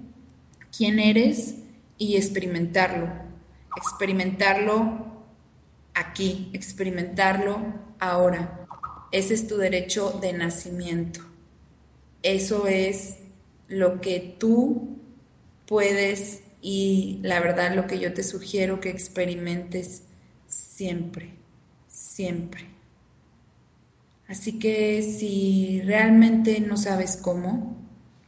quién 0.75 0.97
eres 0.97 1.57
y 1.99 2.17
experimentarlo. 2.17 3.07
Experimentarlo 3.77 5.23
aquí, 5.93 6.49
experimentarlo 6.53 7.61
ahora. 7.99 8.65
Ese 9.11 9.35
es 9.35 9.47
tu 9.47 9.57
derecho 9.57 10.17
de 10.21 10.33
nacimiento. 10.33 11.19
Eso 12.23 12.65
es 12.65 13.17
lo 13.67 14.01
que 14.01 14.35
tú 14.39 14.97
puedes 15.67 16.41
y 16.63 17.19
la 17.21 17.39
verdad 17.41 17.75
lo 17.75 17.85
que 17.85 17.99
yo 17.99 18.11
te 18.15 18.23
sugiero 18.23 18.79
que 18.79 18.89
experimentes 18.89 20.03
siempre, 20.75 21.33
siempre. 21.87 22.65
Así 24.27 24.57
que 24.57 25.01
si 25.03 25.81
realmente 25.85 26.59
no 26.61 26.77
sabes 26.77 27.17
cómo, 27.17 27.77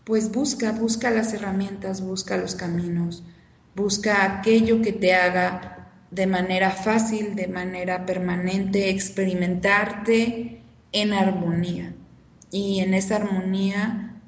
pues 0.04 0.32
busca, 0.32 0.72
busca 0.74 1.10
las 1.10 1.34
herramientas, 1.34 2.02
busca 2.02 2.38
los 2.38 2.54
caminos, 2.54 3.24
busca 3.76 4.24
aquello 4.24 4.82
que 4.82 4.94
te 4.94 5.16
haga 5.16 5.90
de 6.12 6.28
manera 6.28 6.70
fácil, 6.70 7.36
de 7.36 7.48
manera 7.48 8.06
permanente, 8.06 8.90
experimentarte 8.90 10.62
en 10.92 11.14
armonía 11.14 11.96
y 12.52 12.82
en 12.82 12.94
esa 12.94 13.16
armonía 13.16 14.22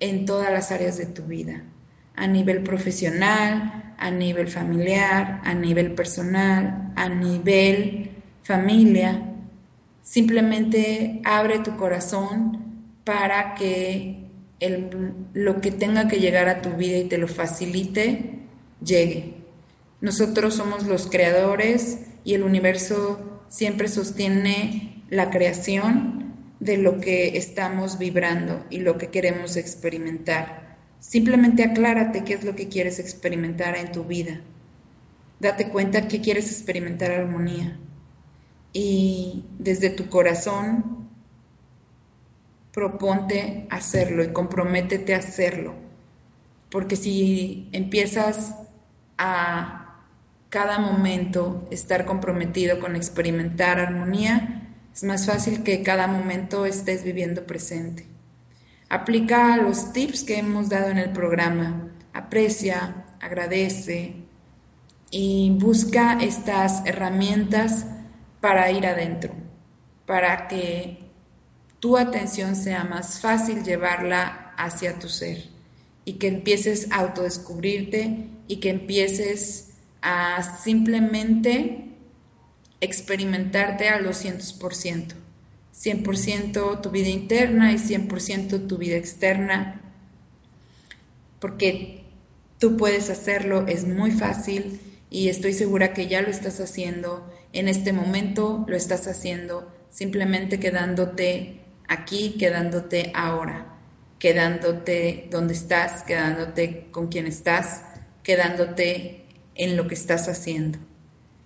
en 0.00 0.26
todas 0.26 0.52
las 0.52 0.72
áreas 0.72 0.96
de 0.98 1.06
tu 1.06 1.22
vida, 1.24 1.62
a 2.16 2.26
nivel 2.26 2.62
profesional, 2.62 3.87
a 3.98 4.10
nivel 4.10 4.48
familiar, 4.48 5.40
a 5.44 5.54
nivel 5.54 5.94
personal, 5.94 6.92
a 6.96 7.08
nivel 7.08 8.10
familia. 8.42 9.22
Simplemente 10.02 11.20
abre 11.24 11.58
tu 11.58 11.76
corazón 11.76 12.86
para 13.04 13.54
que 13.54 14.24
lo 15.34 15.60
que 15.60 15.70
tenga 15.70 16.08
que 16.08 16.18
llegar 16.18 16.48
a 16.48 16.62
tu 16.62 16.70
vida 16.70 16.98
y 16.98 17.04
te 17.04 17.18
lo 17.18 17.28
facilite, 17.28 18.40
llegue. 18.84 19.34
Nosotros 20.00 20.54
somos 20.54 20.86
los 20.86 21.08
creadores 21.08 21.98
y 22.24 22.34
el 22.34 22.42
universo 22.42 23.42
siempre 23.48 23.88
sostiene 23.88 25.02
la 25.10 25.30
creación 25.30 26.34
de 26.60 26.76
lo 26.76 27.00
que 27.00 27.36
estamos 27.36 27.98
vibrando 27.98 28.64
y 28.70 28.80
lo 28.80 28.98
que 28.98 29.08
queremos 29.08 29.56
experimentar. 29.56 30.67
Simplemente 31.00 31.62
aclárate 31.62 32.24
qué 32.24 32.34
es 32.34 32.44
lo 32.44 32.54
que 32.54 32.68
quieres 32.68 32.98
experimentar 32.98 33.76
en 33.76 33.92
tu 33.92 34.04
vida. 34.04 34.40
Date 35.40 35.68
cuenta 35.68 36.08
que 36.08 36.20
quieres 36.20 36.50
experimentar 36.50 37.12
armonía. 37.12 37.78
Y 38.72 39.44
desde 39.58 39.90
tu 39.90 40.08
corazón, 40.08 41.08
proponte 42.72 43.66
hacerlo 43.70 44.24
y 44.24 44.32
comprométete 44.32 45.14
a 45.14 45.18
hacerlo. 45.18 45.74
Porque 46.70 46.96
si 46.96 47.68
empiezas 47.72 48.54
a 49.16 50.04
cada 50.48 50.78
momento 50.78 51.66
estar 51.70 52.04
comprometido 52.04 52.80
con 52.80 52.96
experimentar 52.96 53.78
armonía, 53.78 54.74
es 54.94 55.04
más 55.04 55.26
fácil 55.26 55.62
que 55.62 55.82
cada 55.82 56.06
momento 56.06 56.66
estés 56.66 57.04
viviendo 57.04 57.46
presente. 57.46 58.06
Aplica 58.88 59.56
los 59.58 59.92
tips 59.92 60.24
que 60.24 60.38
hemos 60.38 60.68
dado 60.68 60.88
en 60.88 60.98
el 60.98 61.10
programa. 61.10 61.88
Aprecia, 62.14 63.04
agradece 63.20 64.16
y 65.10 65.50
busca 65.58 66.18
estas 66.20 66.84
herramientas 66.86 67.86
para 68.40 68.70
ir 68.70 68.86
adentro, 68.86 69.34
para 70.06 70.48
que 70.48 71.10
tu 71.80 71.96
atención 71.96 72.56
sea 72.56 72.84
más 72.84 73.20
fácil 73.20 73.62
llevarla 73.62 74.54
hacia 74.56 74.98
tu 74.98 75.08
ser 75.08 75.44
y 76.04 76.14
que 76.14 76.28
empieces 76.28 76.90
a 76.90 77.00
autodescubrirte 77.00 78.28
y 78.48 78.56
que 78.56 78.70
empieces 78.70 79.74
a 80.00 80.42
simplemente 80.62 81.90
experimentarte 82.80 83.88
a 83.88 84.00
los 84.00 84.24
100%. 85.78 86.02
100% 86.02 86.80
tu 86.80 86.90
vida 86.90 87.08
interna 87.08 87.72
y 87.72 87.76
100% 87.76 88.66
tu 88.66 88.78
vida 88.78 88.96
externa, 88.96 89.80
porque 91.40 92.04
tú 92.58 92.76
puedes 92.76 93.10
hacerlo, 93.10 93.66
es 93.68 93.86
muy 93.86 94.10
fácil 94.10 94.80
y 95.08 95.28
estoy 95.28 95.52
segura 95.52 95.92
que 95.92 96.08
ya 96.08 96.20
lo 96.20 96.28
estás 96.28 96.60
haciendo, 96.60 97.30
en 97.52 97.68
este 97.68 97.92
momento 97.92 98.64
lo 98.66 98.76
estás 98.76 99.06
haciendo, 99.06 99.72
simplemente 99.90 100.58
quedándote 100.58 101.60
aquí, 101.86 102.36
quedándote 102.38 103.12
ahora, 103.14 103.78
quedándote 104.18 105.28
donde 105.30 105.54
estás, 105.54 106.02
quedándote 106.02 106.88
con 106.90 107.06
quien 107.06 107.26
estás, 107.26 107.82
quedándote 108.24 109.24
en 109.54 109.76
lo 109.76 109.86
que 109.86 109.94
estás 109.94 110.28
haciendo. 110.28 110.80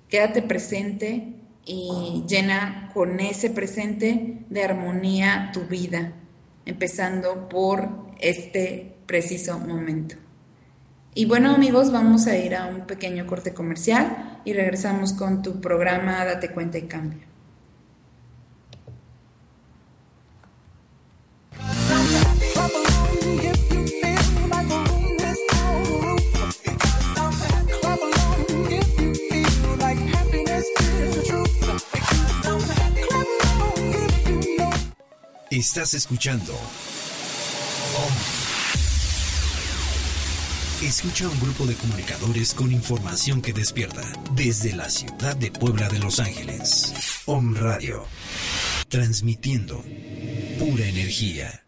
Quédate 0.08 0.42
presente 0.42 1.41
y 1.64 2.24
llena 2.26 2.90
con 2.92 3.20
ese 3.20 3.50
presente 3.50 4.44
de 4.48 4.64
armonía 4.64 5.50
tu 5.52 5.66
vida, 5.66 6.12
empezando 6.66 7.48
por 7.48 7.88
este 8.20 8.96
preciso 9.06 9.58
momento. 9.58 10.16
Y 11.14 11.26
bueno 11.26 11.54
amigos, 11.54 11.92
vamos 11.92 12.26
a 12.26 12.36
ir 12.36 12.54
a 12.54 12.66
un 12.66 12.86
pequeño 12.86 13.26
corte 13.26 13.52
comercial 13.52 14.40
y 14.44 14.54
regresamos 14.54 15.12
con 15.12 15.42
tu 15.42 15.60
programa 15.60 16.24
Date 16.24 16.50
cuenta 16.50 16.78
y 16.78 16.82
cambia. 16.82 17.31
Estás 35.52 35.92
escuchando. 35.92 36.58
Escucha 40.82 41.28
un 41.28 41.38
grupo 41.40 41.66
de 41.66 41.74
comunicadores 41.74 42.54
con 42.54 42.72
información 42.72 43.42
que 43.42 43.52
despierta 43.52 44.00
desde 44.34 44.72
la 44.72 44.88
ciudad 44.88 45.36
de 45.36 45.50
Puebla 45.50 45.90
de 45.90 45.98
Los 45.98 46.20
Ángeles. 46.20 46.94
Om 47.26 47.54
Radio. 47.54 48.06
Transmitiendo 48.88 49.84
pura 50.58 50.86
energía. 50.86 51.66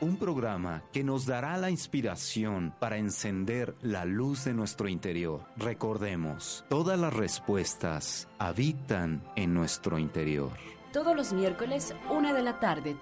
un 0.05 0.19
programa 0.19 0.83
que 0.93 1.03
nos 1.03 1.25
dará 1.25 1.57
la 1.57 1.71
inspiración 1.71 2.75
para 2.79 2.99
encender 2.99 3.75
la 3.81 4.05
luz 4.05 4.45
de 4.45 4.53
nuestro 4.53 4.89
interior. 4.89 5.41
Recordemos, 5.57 6.65
todas 6.69 6.99
las 6.99 7.13
respuestas 7.13 8.29
habitan 8.39 9.23
en 9.35 9.55
nuestro 9.55 9.99
interior. 9.99 10.53
Todos 10.93 11.17
los 11.17 11.33
miércoles, 11.33 11.95
una 12.11 12.35
de 12.35 12.43
la 12.43 12.61
tarde. 12.61 12.97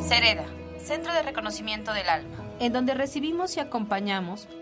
Cereda, 0.00 0.46
Centro 0.78 1.12
de 1.12 1.22
Reconocimiento 1.22 1.92
del 1.92 2.08
Alma. 2.08 2.44
En 2.58 2.72
donde 2.72 2.94
recibimos 2.94 3.56
y 3.56 3.60
acompañamos 3.60 4.48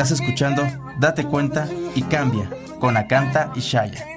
Estás 0.00 0.18
escuchando 0.18 0.62
Date 0.98 1.24
cuenta 1.24 1.68
y 1.94 2.00
cambia 2.00 2.48
con 2.80 2.96
Akanta 2.96 3.52
y 3.54 3.60
Shaya. 3.60 4.09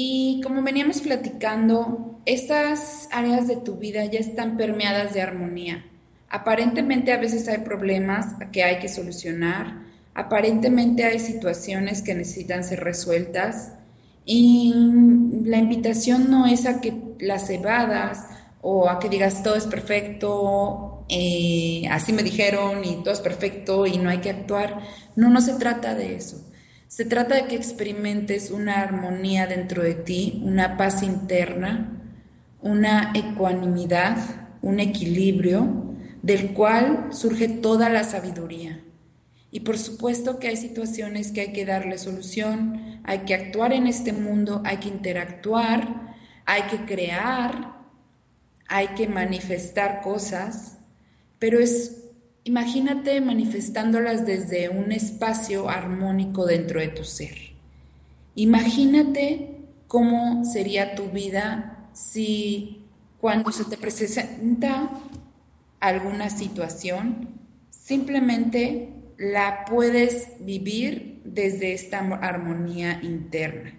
Y 0.00 0.40
como 0.44 0.62
veníamos 0.62 1.00
platicando, 1.00 2.20
estas 2.24 3.08
áreas 3.10 3.48
de 3.48 3.56
tu 3.56 3.78
vida 3.78 4.04
ya 4.04 4.20
están 4.20 4.56
permeadas 4.56 5.12
de 5.12 5.22
armonía. 5.22 5.86
Aparentemente 6.30 7.12
a 7.12 7.16
veces 7.16 7.48
hay 7.48 7.58
problemas 7.58 8.36
que 8.52 8.62
hay 8.62 8.78
que 8.78 8.88
solucionar, 8.88 9.80
aparentemente 10.14 11.02
hay 11.02 11.18
situaciones 11.18 12.02
que 12.02 12.14
necesitan 12.14 12.62
ser 12.62 12.84
resueltas 12.84 13.72
y 14.24 14.72
la 15.42 15.56
invitación 15.56 16.30
no 16.30 16.46
es 16.46 16.66
a 16.66 16.80
que 16.80 16.94
las 17.18 17.50
evadas 17.50 18.24
o 18.62 18.88
a 18.88 19.00
que 19.00 19.08
digas 19.08 19.42
todo 19.42 19.56
es 19.56 19.66
perfecto, 19.66 21.06
eh, 21.08 21.88
así 21.90 22.12
me 22.12 22.22
dijeron 22.22 22.84
y 22.84 23.02
todo 23.02 23.14
es 23.14 23.20
perfecto 23.20 23.84
y 23.84 23.98
no 23.98 24.10
hay 24.10 24.18
que 24.18 24.30
actuar. 24.30 24.78
No, 25.16 25.28
no 25.28 25.40
se 25.40 25.54
trata 25.54 25.96
de 25.96 26.14
eso. 26.14 26.47
Se 26.88 27.04
trata 27.04 27.34
de 27.34 27.46
que 27.46 27.54
experimentes 27.54 28.50
una 28.50 28.80
armonía 28.80 29.46
dentro 29.46 29.82
de 29.82 29.94
ti, 29.94 30.40
una 30.42 30.78
paz 30.78 31.02
interna, 31.02 32.02
una 32.62 33.12
ecuanimidad, 33.14 34.16
un 34.62 34.80
equilibrio, 34.80 35.94
del 36.22 36.54
cual 36.54 37.08
surge 37.10 37.46
toda 37.48 37.90
la 37.90 38.04
sabiduría. 38.04 38.82
Y 39.50 39.60
por 39.60 39.76
supuesto 39.76 40.38
que 40.38 40.48
hay 40.48 40.56
situaciones 40.56 41.30
que 41.30 41.42
hay 41.42 41.52
que 41.52 41.66
darle 41.66 41.98
solución, 41.98 43.00
hay 43.04 43.20
que 43.20 43.34
actuar 43.34 43.74
en 43.74 43.86
este 43.86 44.14
mundo, 44.14 44.62
hay 44.64 44.78
que 44.78 44.88
interactuar, 44.88 46.14
hay 46.46 46.62
que 46.62 46.86
crear, 46.86 47.82
hay 48.66 48.88
que 48.88 49.08
manifestar 49.08 50.00
cosas, 50.00 50.78
pero 51.38 51.60
es 51.60 52.07
Imagínate 52.48 53.20
manifestándolas 53.20 54.24
desde 54.24 54.70
un 54.70 54.90
espacio 54.90 55.68
armónico 55.68 56.46
dentro 56.46 56.80
de 56.80 56.88
tu 56.88 57.04
ser. 57.04 57.36
Imagínate 58.36 59.66
cómo 59.86 60.46
sería 60.46 60.94
tu 60.94 61.10
vida 61.10 61.90
si 61.92 62.86
cuando 63.20 63.52
se 63.52 63.66
te 63.66 63.76
presenta 63.76 64.88
alguna 65.78 66.30
situación, 66.30 67.28
simplemente 67.68 68.94
la 69.18 69.66
puedes 69.66 70.28
vivir 70.40 71.20
desde 71.26 71.74
esta 71.74 71.98
armonía 71.98 72.98
interna. 73.02 73.74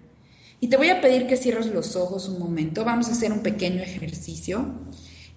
Y 0.60 0.68
te 0.68 0.78
voy 0.78 0.90
a 0.90 1.02
pedir 1.02 1.26
que 1.26 1.38
cierres 1.38 1.74
los 1.74 1.96
ojos 1.96 2.30
un 2.30 2.38
momento, 2.38 2.86
vamos 2.86 3.10
a 3.10 3.14
hacer 3.14 3.32
un 3.32 3.42
pequeño 3.42 3.82
ejercicio 3.82 4.76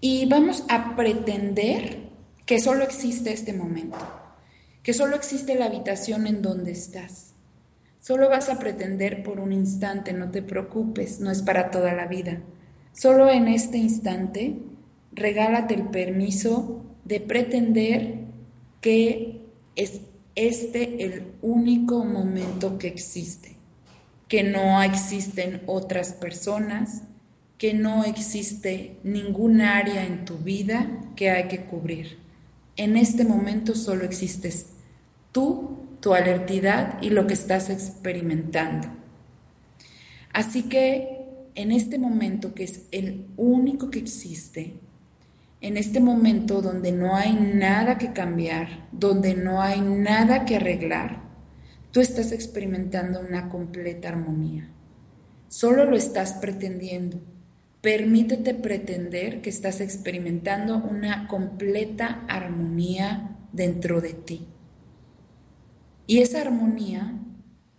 y 0.03 0.27
vamos 0.27 0.64
a 0.68 0.95
pretender 0.97 2.12
que 2.52 2.60
solo 2.60 2.84
existe 2.84 3.32
este 3.32 3.54
momento, 3.54 3.96
que 4.82 4.92
solo 4.92 5.16
existe 5.16 5.54
la 5.54 5.64
habitación 5.64 6.26
en 6.26 6.42
donde 6.42 6.72
estás. 6.72 7.32
Solo 7.98 8.28
vas 8.28 8.50
a 8.50 8.58
pretender 8.58 9.22
por 9.22 9.40
un 9.40 9.54
instante, 9.54 10.12
no 10.12 10.30
te 10.30 10.42
preocupes, 10.42 11.18
no 11.18 11.30
es 11.30 11.40
para 11.40 11.70
toda 11.70 11.94
la 11.94 12.06
vida. 12.08 12.42
Solo 12.92 13.30
en 13.30 13.48
este 13.48 13.78
instante, 13.78 14.58
regálate 15.12 15.72
el 15.72 15.88
permiso 15.88 16.84
de 17.06 17.20
pretender 17.20 18.16
que 18.82 19.46
es 19.74 20.02
este 20.34 21.06
el 21.06 21.32
único 21.40 22.04
momento 22.04 22.76
que 22.76 22.88
existe, 22.88 23.56
que 24.28 24.42
no 24.42 24.82
existen 24.82 25.62
otras 25.64 26.12
personas, 26.12 27.04
que 27.56 27.72
no 27.72 28.04
existe 28.04 28.98
ningún 29.04 29.62
área 29.62 30.04
en 30.04 30.26
tu 30.26 30.36
vida 30.36 31.00
que 31.16 31.30
hay 31.30 31.48
que 31.48 31.64
cubrir. 31.64 32.20
En 32.76 32.96
este 32.96 33.24
momento 33.24 33.74
solo 33.74 34.04
existes 34.04 34.66
tú, 35.30 35.78
tu 36.00 36.14
alertidad 36.14 37.00
y 37.02 37.11
lo 37.11 37.26
que 37.26 37.35
estás 37.35 37.70
experimentando. 37.70 38.88
Así 40.32 40.64
que 40.64 41.18
en 41.54 41.72
este 41.72 41.98
momento 41.98 42.54
que 42.54 42.64
es 42.64 42.82
el 42.90 43.26
único 43.37 43.90
que 43.90 43.98
existe, 43.98 44.74
en 45.61 45.76
este 45.76 46.00
momento 46.00 46.62
donde 46.62 46.92
no 46.92 47.14
hay 47.14 47.35
nada 47.35 47.98
que 47.98 48.12
cambiar, 48.12 48.88
donde 48.90 49.35
no 49.35 49.61
hay 49.61 49.80
nada 49.80 50.44
que 50.44 50.56
arreglar, 50.56 51.22
tú 51.92 52.00
estás 52.00 52.32
experimentando 52.32 53.20
una 53.20 53.48
completa 53.48 54.08
armonía. 54.08 54.70
Solo 55.48 55.85
lo 55.85 55.96
estás 55.96 56.32
pretendiendo 56.32 57.20
Permítete 57.83 58.55
pretender 58.55 59.42
que 59.42 59.51
estás 59.51 59.81
experimentando 59.81 60.77
una 60.77 61.27
completa 61.27 62.25
armonía 62.29 63.37
dentro 63.53 64.01
de 64.01 64.12
ti. 64.12 64.47
Y 66.07 66.18
esa 66.18 66.42
armonía 66.42 67.12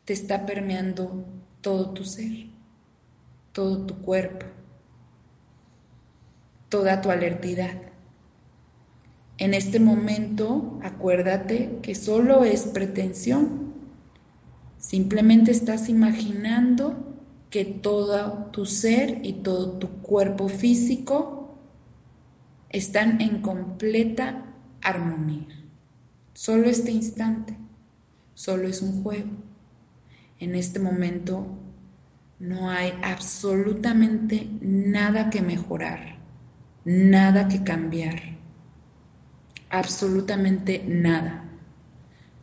te 0.03 0.11
está 0.11 0.45
permeando 0.45 1.25
todo 1.61 1.91
tu 1.91 2.03
ser, 2.03 2.47
todo 3.53 3.85
tu 3.85 4.01
cuerpo, 4.01 4.45
toda 6.67 6.99
tu 6.99 7.09
alertidad. 7.09 7.77
En 9.37 9.53
este 9.53 9.79
momento, 9.79 10.81
acuérdate 10.83 11.79
que 11.81 11.95
solo 11.95 12.43
es 12.43 12.63
pretensión. 12.63 13.73
Simplemente 14.79 15.51
estás 15.51 15.87
imaginando 15.87 17.12
que 17.53 17.65
todo 17.65 18.49
tu 18.51 18.65
ser 18.65 19.19
y 19.21 19.33
todo 19.43 19.77
tu 19.77 20.01
cuerpo 20.01 20.49
físico 20.49 21.55
están 22.71 23.21
en 23.21 23.43
completa 23.43 24.55
armonía. 24.81 25.45
Solo 26.33 26.67
este 26.67 26.89
instante, 26.89 27.55
solo 28.33 28.67
es 28.67 28.81
un 28.81 29.03
juego. 29.03 29.29
En 30.39 30.55
este 30.55 30.79
momento 30.79 31.45
no 32.39 32.71
hay 32.71 32.91
absolutamente 33.03 34.49
nada 34.59 35.29
que 35.29 35.43
mejorar, 35.43 36.17
nada 36.85 37.49
que 37.49 37.63
cambiar, 37.63 38.19
absolutamente 39.69 40.83
nada. 40.87 41.51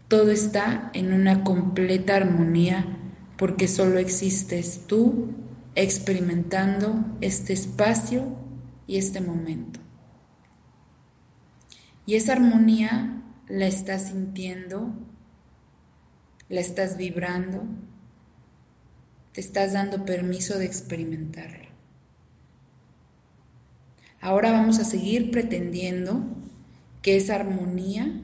Todo 0.07 0.31
está 0.31 0.93
en 0.95 1.13
una 1.13 1.43
completa 1.43 2.15
armonía 2.15 3.00
porque 3.41 3.69
solo 3.69 3.99
existes 3.99 4.87
tú 4.87 5.31
experimentando 5.75 7.07
este 7.23 7.55
espacio 7.55 8.37
y 8.87 8.99
este 8.99 9.23
momento. 9.23 9.81
Y 12.05 12.17
esa 12.17 12.35
armonía 12.35 13.23
la 13.49 13.67
estás 13.67 14.09
sintiendo, 14.09 14.93
la 16.51 16.61
estás 16.61 16.99
vibrando, 16.99 17.63
te 19.33 19.41
estás 19.41 19.73
dando 19.73 20.05
permiso 20.05 20.59
de 20.59 20.67
experimentarla. 20.67 21.71
Ahora 24.21 24.53
vamos 24.53 24.79
a 24.81 24.85
seguir 24.85 25.31
pretendiendo 25.31 26.25
que 27.01 27.17
esa 27.17 27.37
armonía 27.37 28.21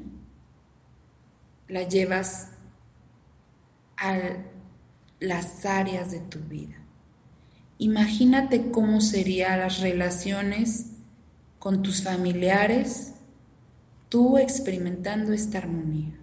la 1.68 1.88
llevas 1.88 2.50
a 3.96 4.18
las 5.20 5.64
áreas 5.64 6.10
de 6.10 6.20
tu 6.20 6.38
vida. 6.40 6.76
Imagínate 7.78 8.70
cómo 8.70 9.00
serían 9.00 9.60
las 9.60 9.80
relaciones 9.80 10.86
con 11.58 11.82
tus 11.82 12.02
familiares, 12.02 13.12
tú 14.08 14.38
experimentando 14.38 15.32
esta 15.32 15.58
armonía. 15.58 16.18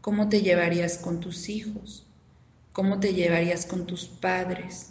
¿Cómo 0.00 0.28
te 0.28 0.42
llevarías 0.42 0.98
con 0.98 1.20
tus 1.20 1.48
hijos? 1.48 2.06
¿Cómo 2.72 3.00
te 3.00 3.14
llevarías 3.14 3.66
con 3.66 3.86
tus 3.86 4.06
padres? 4.06 4.90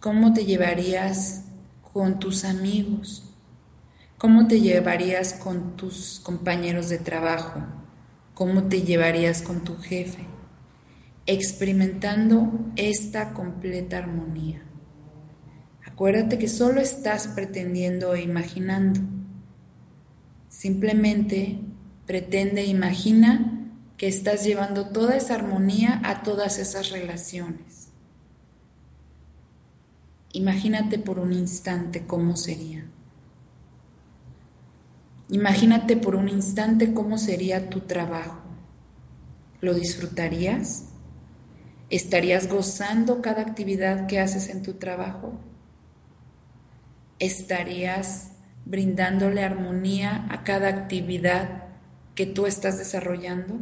¿Cómo 0.00 0.32
te 0.32 0.44
llevarías 0.44 1.44
con 1.92 2.18
tus 2.18 2.44
amigos? 2.44 3.22
¿Cómo 4.18 4.48
te 4.48 4.60
llevarías 4.60 5.34
con 5.34 5.76
tus 5.76 6.20
compañeros 6.24 6.88
de 6.88 6.98
trabajo? 6.98 7.62
¿Cómo 8.34 8.64
te 8.64 8.82
llevarías 8.82 9.42
con 9.42 9.62
tu 9.62 9.76
jefe? 9.76 10.33
Experimentando 11.26 12.70
esta 12.76 13.32
completa 13.32 13.96
armonía. 13.96 14.62
Acuérdate 15.86 16.38
que 16.38 16.48
solo 16.48 16.82
estás 16.82 17.28
pretendiendo 17.28 18.14
e 18.14 18.20
imaginando. 18.20 19.00
Simplemente 20.50 21.60
pretende 22.04 22.60
e 22.60 22.66
imagina 22.66 23.70
que 23.96 24.06
estás 24.06 24.44
llevando 24.44 24.90
toda 24.90 25.16
esa 25.16 25.36
armonía 25.36 26.02
a 26.04 26.22
todas 26.22 26.58
esas 26.58 26.90
relaciones. 26.90 27.88
Imagínate 30.32 30.98
por 30.98 31.18
un 31.18 31.32
instante 31.32 32.06
cómo 32.06 32.36
sería. 32.36 32.84
Imagínate 35.30 35.96
por 35.96 36.16
un 36.16 36.28
instante 36.28 36.92
cómo 36.92 37.16
sería 37.16 37.70
tu 37.70 37.80
trabajo. 37.80 38.42
¿Lo 39.62 39.72
disfrutarías? 39.72 40.90
¿Estarías 41.94 42.48
gozando 42.48 43.22
cada 43.22 43.42
actividad 43.42 44.08
que 44.08 44.18
haces 44.18 44.48
en 44.48 44.64
tu 44.64 44.72
trabajo? 44.72 45.38
¿Estarías 47.20 48.32
brindándole 48.64 49.44
armonía 49.44 50.26
a 50.28 50.42
cada 50.42 50.66
actividad 50.70 51.68
que 52.16 52.26
tú 52.26 52.46
estás 52.46 52.78
desarrollando? 52.78 53.60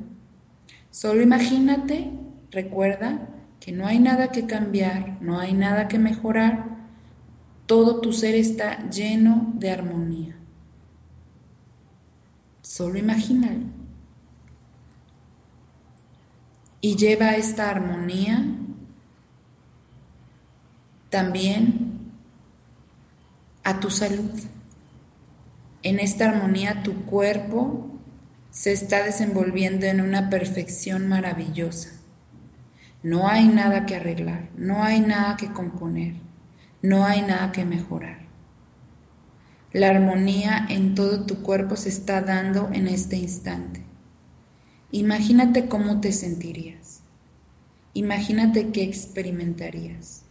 Solo 0.90 1.20
imagínate, 1.20 2.10
recuerda 2.50 3.28
que 3.60 3.70
no 3.70 3.86
hay 3.86 3.98
nada 3.98 4.28
que 4.28 4.46
cambiar, 4.46 5.20
no 5.20 5.38
hay 5.38 5.52
nada 5.52 5.86
que 5.86 5.98
mejorar, 5.98 6.78
todo 7.66 8.00
tu 8.00 8.14
ser 8.14 8.34
está 8.34 8.88
lleno 8.88 9.52
de 9.56 9.72
armonía. 9.72 10.36
Solo 12.62 12.96
imagínalo. 12.96 13.81
Y 16.82 16.96
lleva 16.96 17.36
esta 17.36 17.70
armonía 17.70 18.44
también 21.08 22.10
a 23.62 23.80
tu 23.80 23.88
salud. 23.88 24.30
En 25.84 26.00
esta 26.00 26.28
armonía 26.28 26.82
tu 26.82 27.04
cuerpo 27.04 27.88
se 28.50 28.72
está 28.72 29.04
desenvolviendo 29.04 29.86
en 29.86 30.00
una 30.00 30.28
perfección 30.28 31.08
maravillosa. 31.08 31.90
No 33.02 33.28
hay 33.28 33.46
nada 33.46 33.86
que 33.86 33.96
arreglar, 33.96 34.48
no 34.56 34.82
hay 34.82 35.00
nada 35.00 35.36
que 35.36 35.52
componer, 35.52 36.14
no 36.82 37.04
hay 37.04 37.22
nada 37.22 37.52
que 37.52 37.64
mejorar. 37.64 38.22
La 39.72 39.88
armonía 39.88 40.66
en 40.68 40.94
todo 40.94 41.26
tu 41.26 41.42
cuerpo 41.42 41.76
se 41.76 41.88
está 41.88 42.20
dando 42.22 42.70
en 42.72 42.88
este 42.88 43.16
instante. 43.16 43.81
Imagínate 44.94 45.68
cómo 45.68 46.02
te 46.02 46.12
sentirías. 46.12 47.00
Imagínate 47.94 48.72
qué 48.72 48.82
experimentarías. 48.82 50.24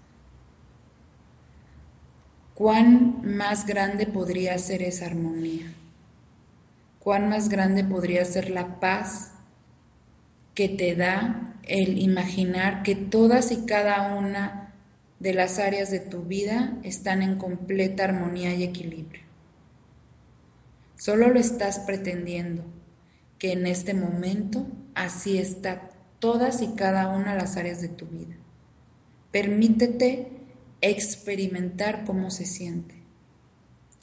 ¿Cuán 2.53 3.21
más 3.23 3.65
grande 3.65 4.05
podría 4.05 4.55
ser 4.59 4.83
esa 4.83 5.07
armonía? 5.07 5.73
¿Cuán 6.99 7.27
más 7.27 7.49
grande 7.49 7.83
podría 7.83 8.23
ser 8.23 8.51
la 8.51 8.79
paz 8.79 9.31
que 10.53 10.69
te 10.69 10.95
da 10.95 11.55
el 11.63 11.97
imaginar 11.97 12.83
que 12.83 12.93
todas 12.93 13.51
y 13.51 13.65
cada 13.65 14.15
una 14.15 14.75
de 15.19 15.33
las 15.33 15.57
áreas 15.57 15.89
de 15.89 16.01
tu 16.01 16.21
vida 16.21 16.77
están 16.83 17.23
en 17.23 17.39
completa 17.39 18.03
armonía 18.03 18.53
y 18.53 18.63
equilibrio? 18.63 19.23
Solo 20.97 21.29
lo 21.29 21.39
estás 21.39 21.79
pretendiendo, 21.79 22.63
que 23.41 23.53
en 23.53 23.65
este 23.65 23.95
momento 23.95 24.67
así 24.93 25.39
está 25.39 25.89
todas 26.19 26.61
y 26.61 26.75
cada 26.75 27.07
una 27.07 27.33
las 27.33 27.57
áreas 27.57 27.81
de 27.81 27.89
tu 27.89 28.05
vida. 28.05 28.35
Permítete 29.31 30.27
experimentar 30.79 32.05
cómo 32.05 32.29
se 32.29 32.45
siente. 32.45 33.01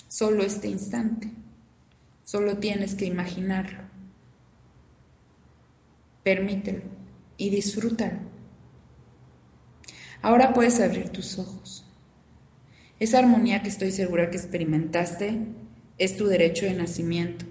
Solo 0.09 0.42
este 0.42 0.66
instante. 0.66 1.31
Solo 2.24 2.59
tienes 2.59 2.96
que 2.96 3.05
imaginarlo. 3.05 3.85
Permítelo 6.24 6.83
y 7.37 7.51
disfrútalo. 7.51 8.18
Ahora 10.20 10.53
puedes 10.53 10.81
abrir 10.81 11.11
tus 11.11 11.38
ojos. 11.38 11.87
Esa 12.98 13.20
armonía 13.20 13.62
que 13.62 13.68
estoy 13.68 13.92
segura 13.92 14.31
que 14.31 14.37
experimentaste 14.37 15.46
es 15.96 16.16
tu 16.16 16.27
derecho 16.27 16.66
de 16.66 16.74
nacimiento 16.74 17.46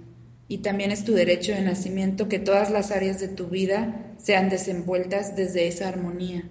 y 0.47 0.59
también 0.59 0.91
es 0.91 1.03
tu 1.03 1.13
derecho 1.13 1.51
de 1.51 1.61
nacimiento 1.61 2.29
que 2.29 2.39
todas 2.39 2.71
las 2.71 2.91
áreas 2.91 3.19
de 3.19 3.27
tu 3.27 3.47
vida 3.47 4.13
sean 4.17 4.49
desenvueltas 4.49 5.35
desde 5.35 5.67
esa 5.67 5.89
armonía. 5.89 6.49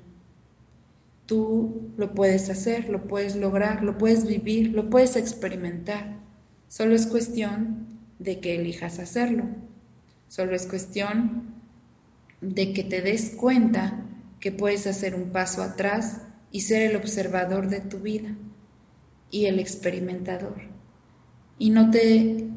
Tú 1.24 1.92
lo 1.96 2.14
puedes 2.14 2.50
hacer, 2.50 2.88
lo 2.88 3.06
puedes 3.06 3.36
lograr, 3.36 3.82
lo 3.82 3.98
puedes 3.98 4.26
vivir, 4.26 4.72
lo 4.72 4.90
puedes 4.90 5.16
experimentar. 5.16 6.20
Solo 6.68 6.94
es 6.94 7.06
cuestión 7.06 7.86
de 8.18 8.38
que 8.38 8.56
elijas 8.56 8.98
hacerlo. 8.98 9.44
Solo 10.28 10.54
es 10.54 10.66
cuestión 10.66 11.54
de 12.40 12.72
que 12.72 12.84
te 12.84 13.00
des 13.00 13.30
cuenta 13.30 14.04
que 14.40 14.52
puedes 14.52 14.86
hacer 14.86 15.14
un 15.14 15.30
paso 15.30 15.62
atrás 15.62 16.20
y 16.52 16.60
ser 16.60 16.82
el 16.82 16.96
observador 16.96 17.68
de 17.68 17.80
tu 17.80 17.98
vida 18.00 18.36
y 19.30 19.46
el 19.46 19.58
experimentador 19.58 20.76
y 21.58 21.70
no 21.70 21.90
te 21.90 22.48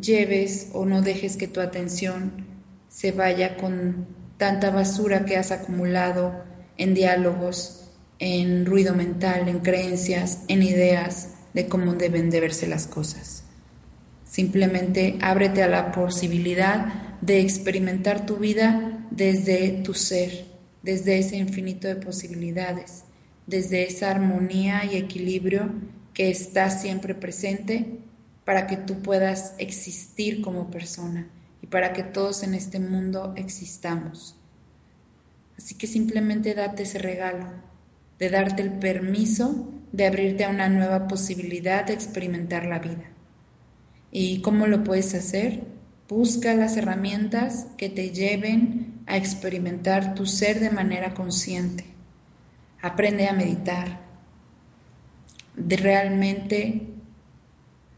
lleves 0.00 0.68
o 0.72 0.84
no 0.86 1.02
dejes 1.02 1.36
que 1.36 1.48
tu 1.48 1.60
atención 1.60 2.46
se 2.88 3.12
vaya 3.12 3.56
con 3.56 4.06
tanta 4.36 4.70
basura 4.70 5.24
que 5.24 5.36
has 5.36 5.50
acumulado 5.50 6.44
en 6.76 6.94
diálogos, 6.94 7.90
en 8.18 8.66
ruido 8.66 8.94
mental, 8.94 9.48
en 9.48 9.60
creencias, 9.60 10.40
en 10.48 10.62
ideas 10.62 11.30
de 11.54 11.66
cómo 11.66 11.94
deben 11.94 12.30
de 12.30 12.40
verse 12.40 12.66
las 12.66 12.86
cosas. 12.86 13.44
Simplemente 14.24 15.18
ábrete 15.20 15.62
a 15.62 15.68
la 15.68 15.92
posibilidad 15.92 17.18
de 17.20 17.40
experimentar 17.40 18.24
tu 18.24 18.36
vida 18.36 19.06
desde 19.10 19.82
tu 19.84 19.94
ser, 19.94 20.46
desde 20.82 21.18
ese 21.18 21.36
infinito 21.36 21.86
de 21.86 21.96
posibilidades, 21.96 23.04
desde 23.46 23.86
esa 23.86 24.10
armonía 24.10 24.84
y 24.90 24.96
equilibrio 24.96 25.70
que 26.14 26.30
está 26.30 26.70
siempre 26.70 27.14
presente 27.14 27.98
para 28.44 28.66
que 28.66 28.76
tú 28.76 29.02
puedas 29.02 29.54
existir 29.58 30.42
como 30.42 30.70
persona 30.70 31.28
y 31.60 31.66
para 31.66 31.92
que 31.92 32.02
todos 32.02 32.42
en 32.42 32.54
este 32.54 32.80
mundo 32.80 33.34
existamos. 33.36 34.36
Así 35.56 35.76
que 35.76 35.86
simplemente 35.86 36.54
date 36.54 36.82
ese 36.82 36.98
regalo 36.98 37.46
de 38.18 38.30
darte 38.30 38.62
el 38.62 38.72
permiso 38.72 39.68
de 39.92 40.06
abrirte 40.06 40.44
a 40.44 40.48
una 40.48 40.68
nueva 40.68 41.06
posibilidad 41.06 41.84
de 41.84 41.92
experimentar 41.92 42.64
la 42.64 42.78
vida. 42.78 43.10
¿Y 44.10 44.40
cómo 44.40 44.66
lo 44.66 44.84
puedes 44.84 45.14
hacer? 45.14 45.64
Busca 46.08 46.54
las 46.54 46.76
herramientas 46.76 47.66
que 47.76 47.88
te 47.88 48.10
lleven 48.10 49.00
a 49.06 49.16
experimentar 49.16 50.14
tu 50.14 50.26
ser 50.26 50.60
de 50.60 50.70
manera 50.70 51.14
consciente. 51.14 51.84
Aprende 52.80 53.28
a 53.28 53.32
meditar. 53.32 54.00
De 55.56 55.76
realmente 55.76 56.91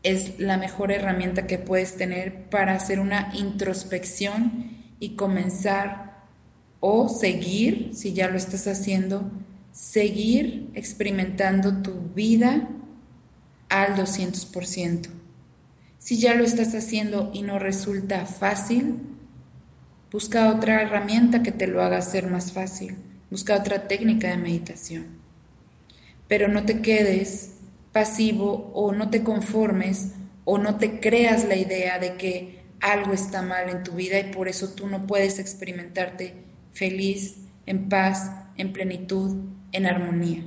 es 0.04 0.38
la 0.38 0.58
mejor 0.58 0.92
herramienta 0.92 1.46
que 1.46 1.58
puedes 1.58 1.96
tener 1.96 2.48
para 2.50 2.74
hacer 2.74 3.00
una 3.00 3.32
introspección 3.34 4.70
y 5.00 5.16
comenzar 5.16 6.22
o 6.78 7.08
seguir, 7.08 7.90
si 7.94 8.12
ya 8.12 8.28
lo 8.28 8.36
estás 8.36 8.66
haciendo, 8.66 9.30
seguir 9.72 10.70
experimentando 10.74 11.82
tu 11.82 12.12
vida 12.14 12.68
al 13.70 13.96
200%. 13.96 15.08
Si 15.98 16.18
ya 16.18 16.34
lo 16.34 16.44
estás 16.44 16.74
haciendo 16.74 17.30
y 17.32 17.40
no 17.40 17.58
resulta 17.58 18.26
fácil, 18.26 18.98
busca 20.12 20.50
otra 20.50 20.82
herramienta 20.82 21.42
que 21.42 21.50
te 21.50 21.66
lo 21.66 21.82
haga 21.82 22.02
ser 22.02 22.30
más 22.30 22.52
fácil. 22.52 22.98
Busca 23.30 23.56
otra 23.56 23.88
técnica 23.88 24.28
de 24.28 24.36
meditación. 24.36 25.06
Pero 26.28 26.48
no 26.48 26.66
te 26.66 26.82
quedes 26.82 27.53
pasivo 27.94 28.72
o 28.74 28.92
no 28.92 29.08
te 29.08 29.22
conformes 29.22 30.10
o 30.44 30.58
no 30.58 30.76
te 30.76 30.98
creas 30.98 31.44
la 31.44 31.54
idea 31.54 32.00
de 32.00 32.16
que 32.16 32.64
algo 32.80 33.12
está 33.12 33.40
mal 33.40 33.70
en 33.70 33.84
tu 33.84 33.92
vida 33.92 34.18
y 34.18 34.32
por 34.32 34.48
eso 34.48 34.74
tú 34.74 34.88
no 34.88 35.06
puedes 35.06 35.38
experimentarte 35.38 36.34
feliz, 36.72 37.36
en 37.66 37.88
paz, 37.88 38.32
en 38.56 38.72
plenitud, 38.72 39.36
en 39.70 39.86
armonía. 39.86 40.44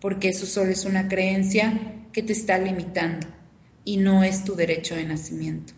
Porque 0.00 0.28
eso 0.28 0.46
solo 0.46 0.70
es 0.70 0.84
una 0.84 1.08
creencia 1.08 2.06
que 2.12 2.22
te 2.22 2.32
está 2.32 2.56
limitando 2.56 3.26
y 3.84 3.96
no 3.96 4.22
es 4.22 4.44
tu 4.44 4.54
derecho 4.54 4.94
de 4.94 5.04
nacimiento. 5.04 5.72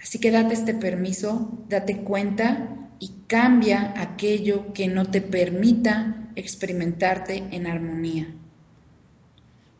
Así 0.00 0.20
que 0.20 0.30
date 0.30 0.54
este 0.54 0.74
permiso, 0.74 1.64
date 1.68 1.98
cuenta 1.98 2.88
y 3.00 3.14
cambia 3.26 3.94
aquello 4.00 4.72
que 4.72 4.86
no 4.86 5.10
te 5.10 5.20
permita 5.20 6.30
experimentarte 6.36 7.42
en 7.50 7.66
armonía. 7.66 8.28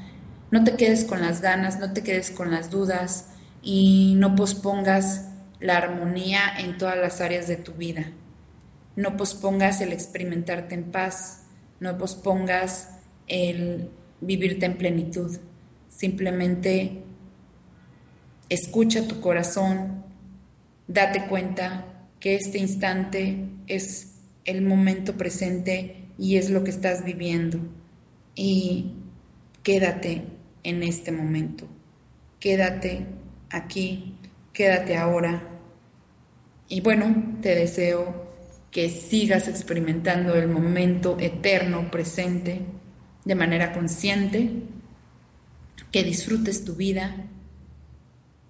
No 0.50 0.62
te 0.62 0.76
quedes 0.76 1.04
con 1.04 1.22
las 1.22 1.40
ganas, 1.40 1.78
no 1.78 1.94
te 1.94 2.02
quedes 2.02 2.30
con 2.30 2.50
las 2.50 2.70
dudas 2.70 3.30
y 3.66 4.14
no 4.16 4.36
pospongas 4.36 5.28
la 5.58 5.76
armonía 5.76 6.40
en 6.58 6.78
todas 6.78 6.96
las 6.96 7.20
áreas 7.20 7.48
de 7.48 7.56
tu 7.56 7.72
vida. 7.72 8.12
No 8.94 9.16
pospongas 9.16 9.80
el 9.80 9.92
experimentarte 9.92 10.76
en 10.76 10.84
paz, 10.92 11.42
no 11.80 11.98
pospongas 11.98 12.90
el 13.26 13.90
vivirte 14.20 14.66
en 14.66 14.78
plenitud. 14.78 15.38
Simplemente 15.88 17.02
Escucha 18.48 19.08
tu 19.08 19.20
corazón, 19.20 20.04
date 20.86 21.26
cuenta 21.26 22.06
que 22.20 22.36
este 22.36 22.58
instante 22.58 23.48
es 23.66 24.20
el 24.44 24.62
momento 24.62 25.16
presente 25.16 26.04
y 26.16 26.36
es 26.36 26.50
lo 26.50 26.62
que 26.62 26.70
estás 26.70 27.04
viviendo. 27.04 27.58
Y 28.36 28.92
quédate 29.64 30.22
en 30.62 30.84
este 30.84 31.10
momento, 31.10 31.66
quédate 32.38 33.08
aquí, 33.50 34.16
quédate 34.52 34.96
ahora. 34.96 35.42
Y 36.68 36.80
bueno, 36.80 37.38
te 37.42 37.54
deseo 37.54 38.26
que 38.70 38.88
sigas 38.90 39.48
experimentando 39.48 40.34
el 40.34 40.48
momento 40.48 41.16
eterno 41.18 41.90
presente 41.90 42.62
de 43.24 43.34
manera 43.34 43.72
consciente, 43.72 44.50
que 45.90 46.04
disfrutes 46.04 46.64
tu 46.64 46.74
vida 46.74 47.16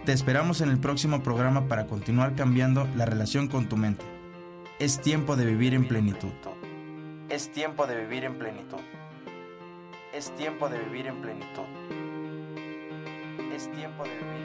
Te 0.06 0.14
esperamos 0.14 0.60
en 0.60 0.70
el 0.70 0.80
próximo 0.80 1.22
programa 1.22 1.68
para 1.68 1.86
continuar 1.86 2.34
cambiando 2.34 2.88
la 2.96 3.04
relación 3.04 3.46
con 3.46 3.68
tu 3.68 3.76
mente. 3.76 4.19
Es 4.80 4.98
tiempo 4.98 5.36
de 5.36 5.44
vivir 5.44 5.74
en 5.74 5.86
plenitud. 5.86 6.32
Es 7.28 7.52
tiempo 7.52 7.86
de 7.86 7.96
vivir 8.00 8.24
en 8.24 8.38
plenitud. 8.38 8.80
Es 10.14 10.34
tiempo 10.36 10.70
de 10.70 10.78
vivir 10.78 11.06
en 11.06 11.20
plenitud. 11.20 11.66
Es 13.54 13.70
tiempo 13.72 14.04
de 14.04 14.10
vivir. 14.10 14.39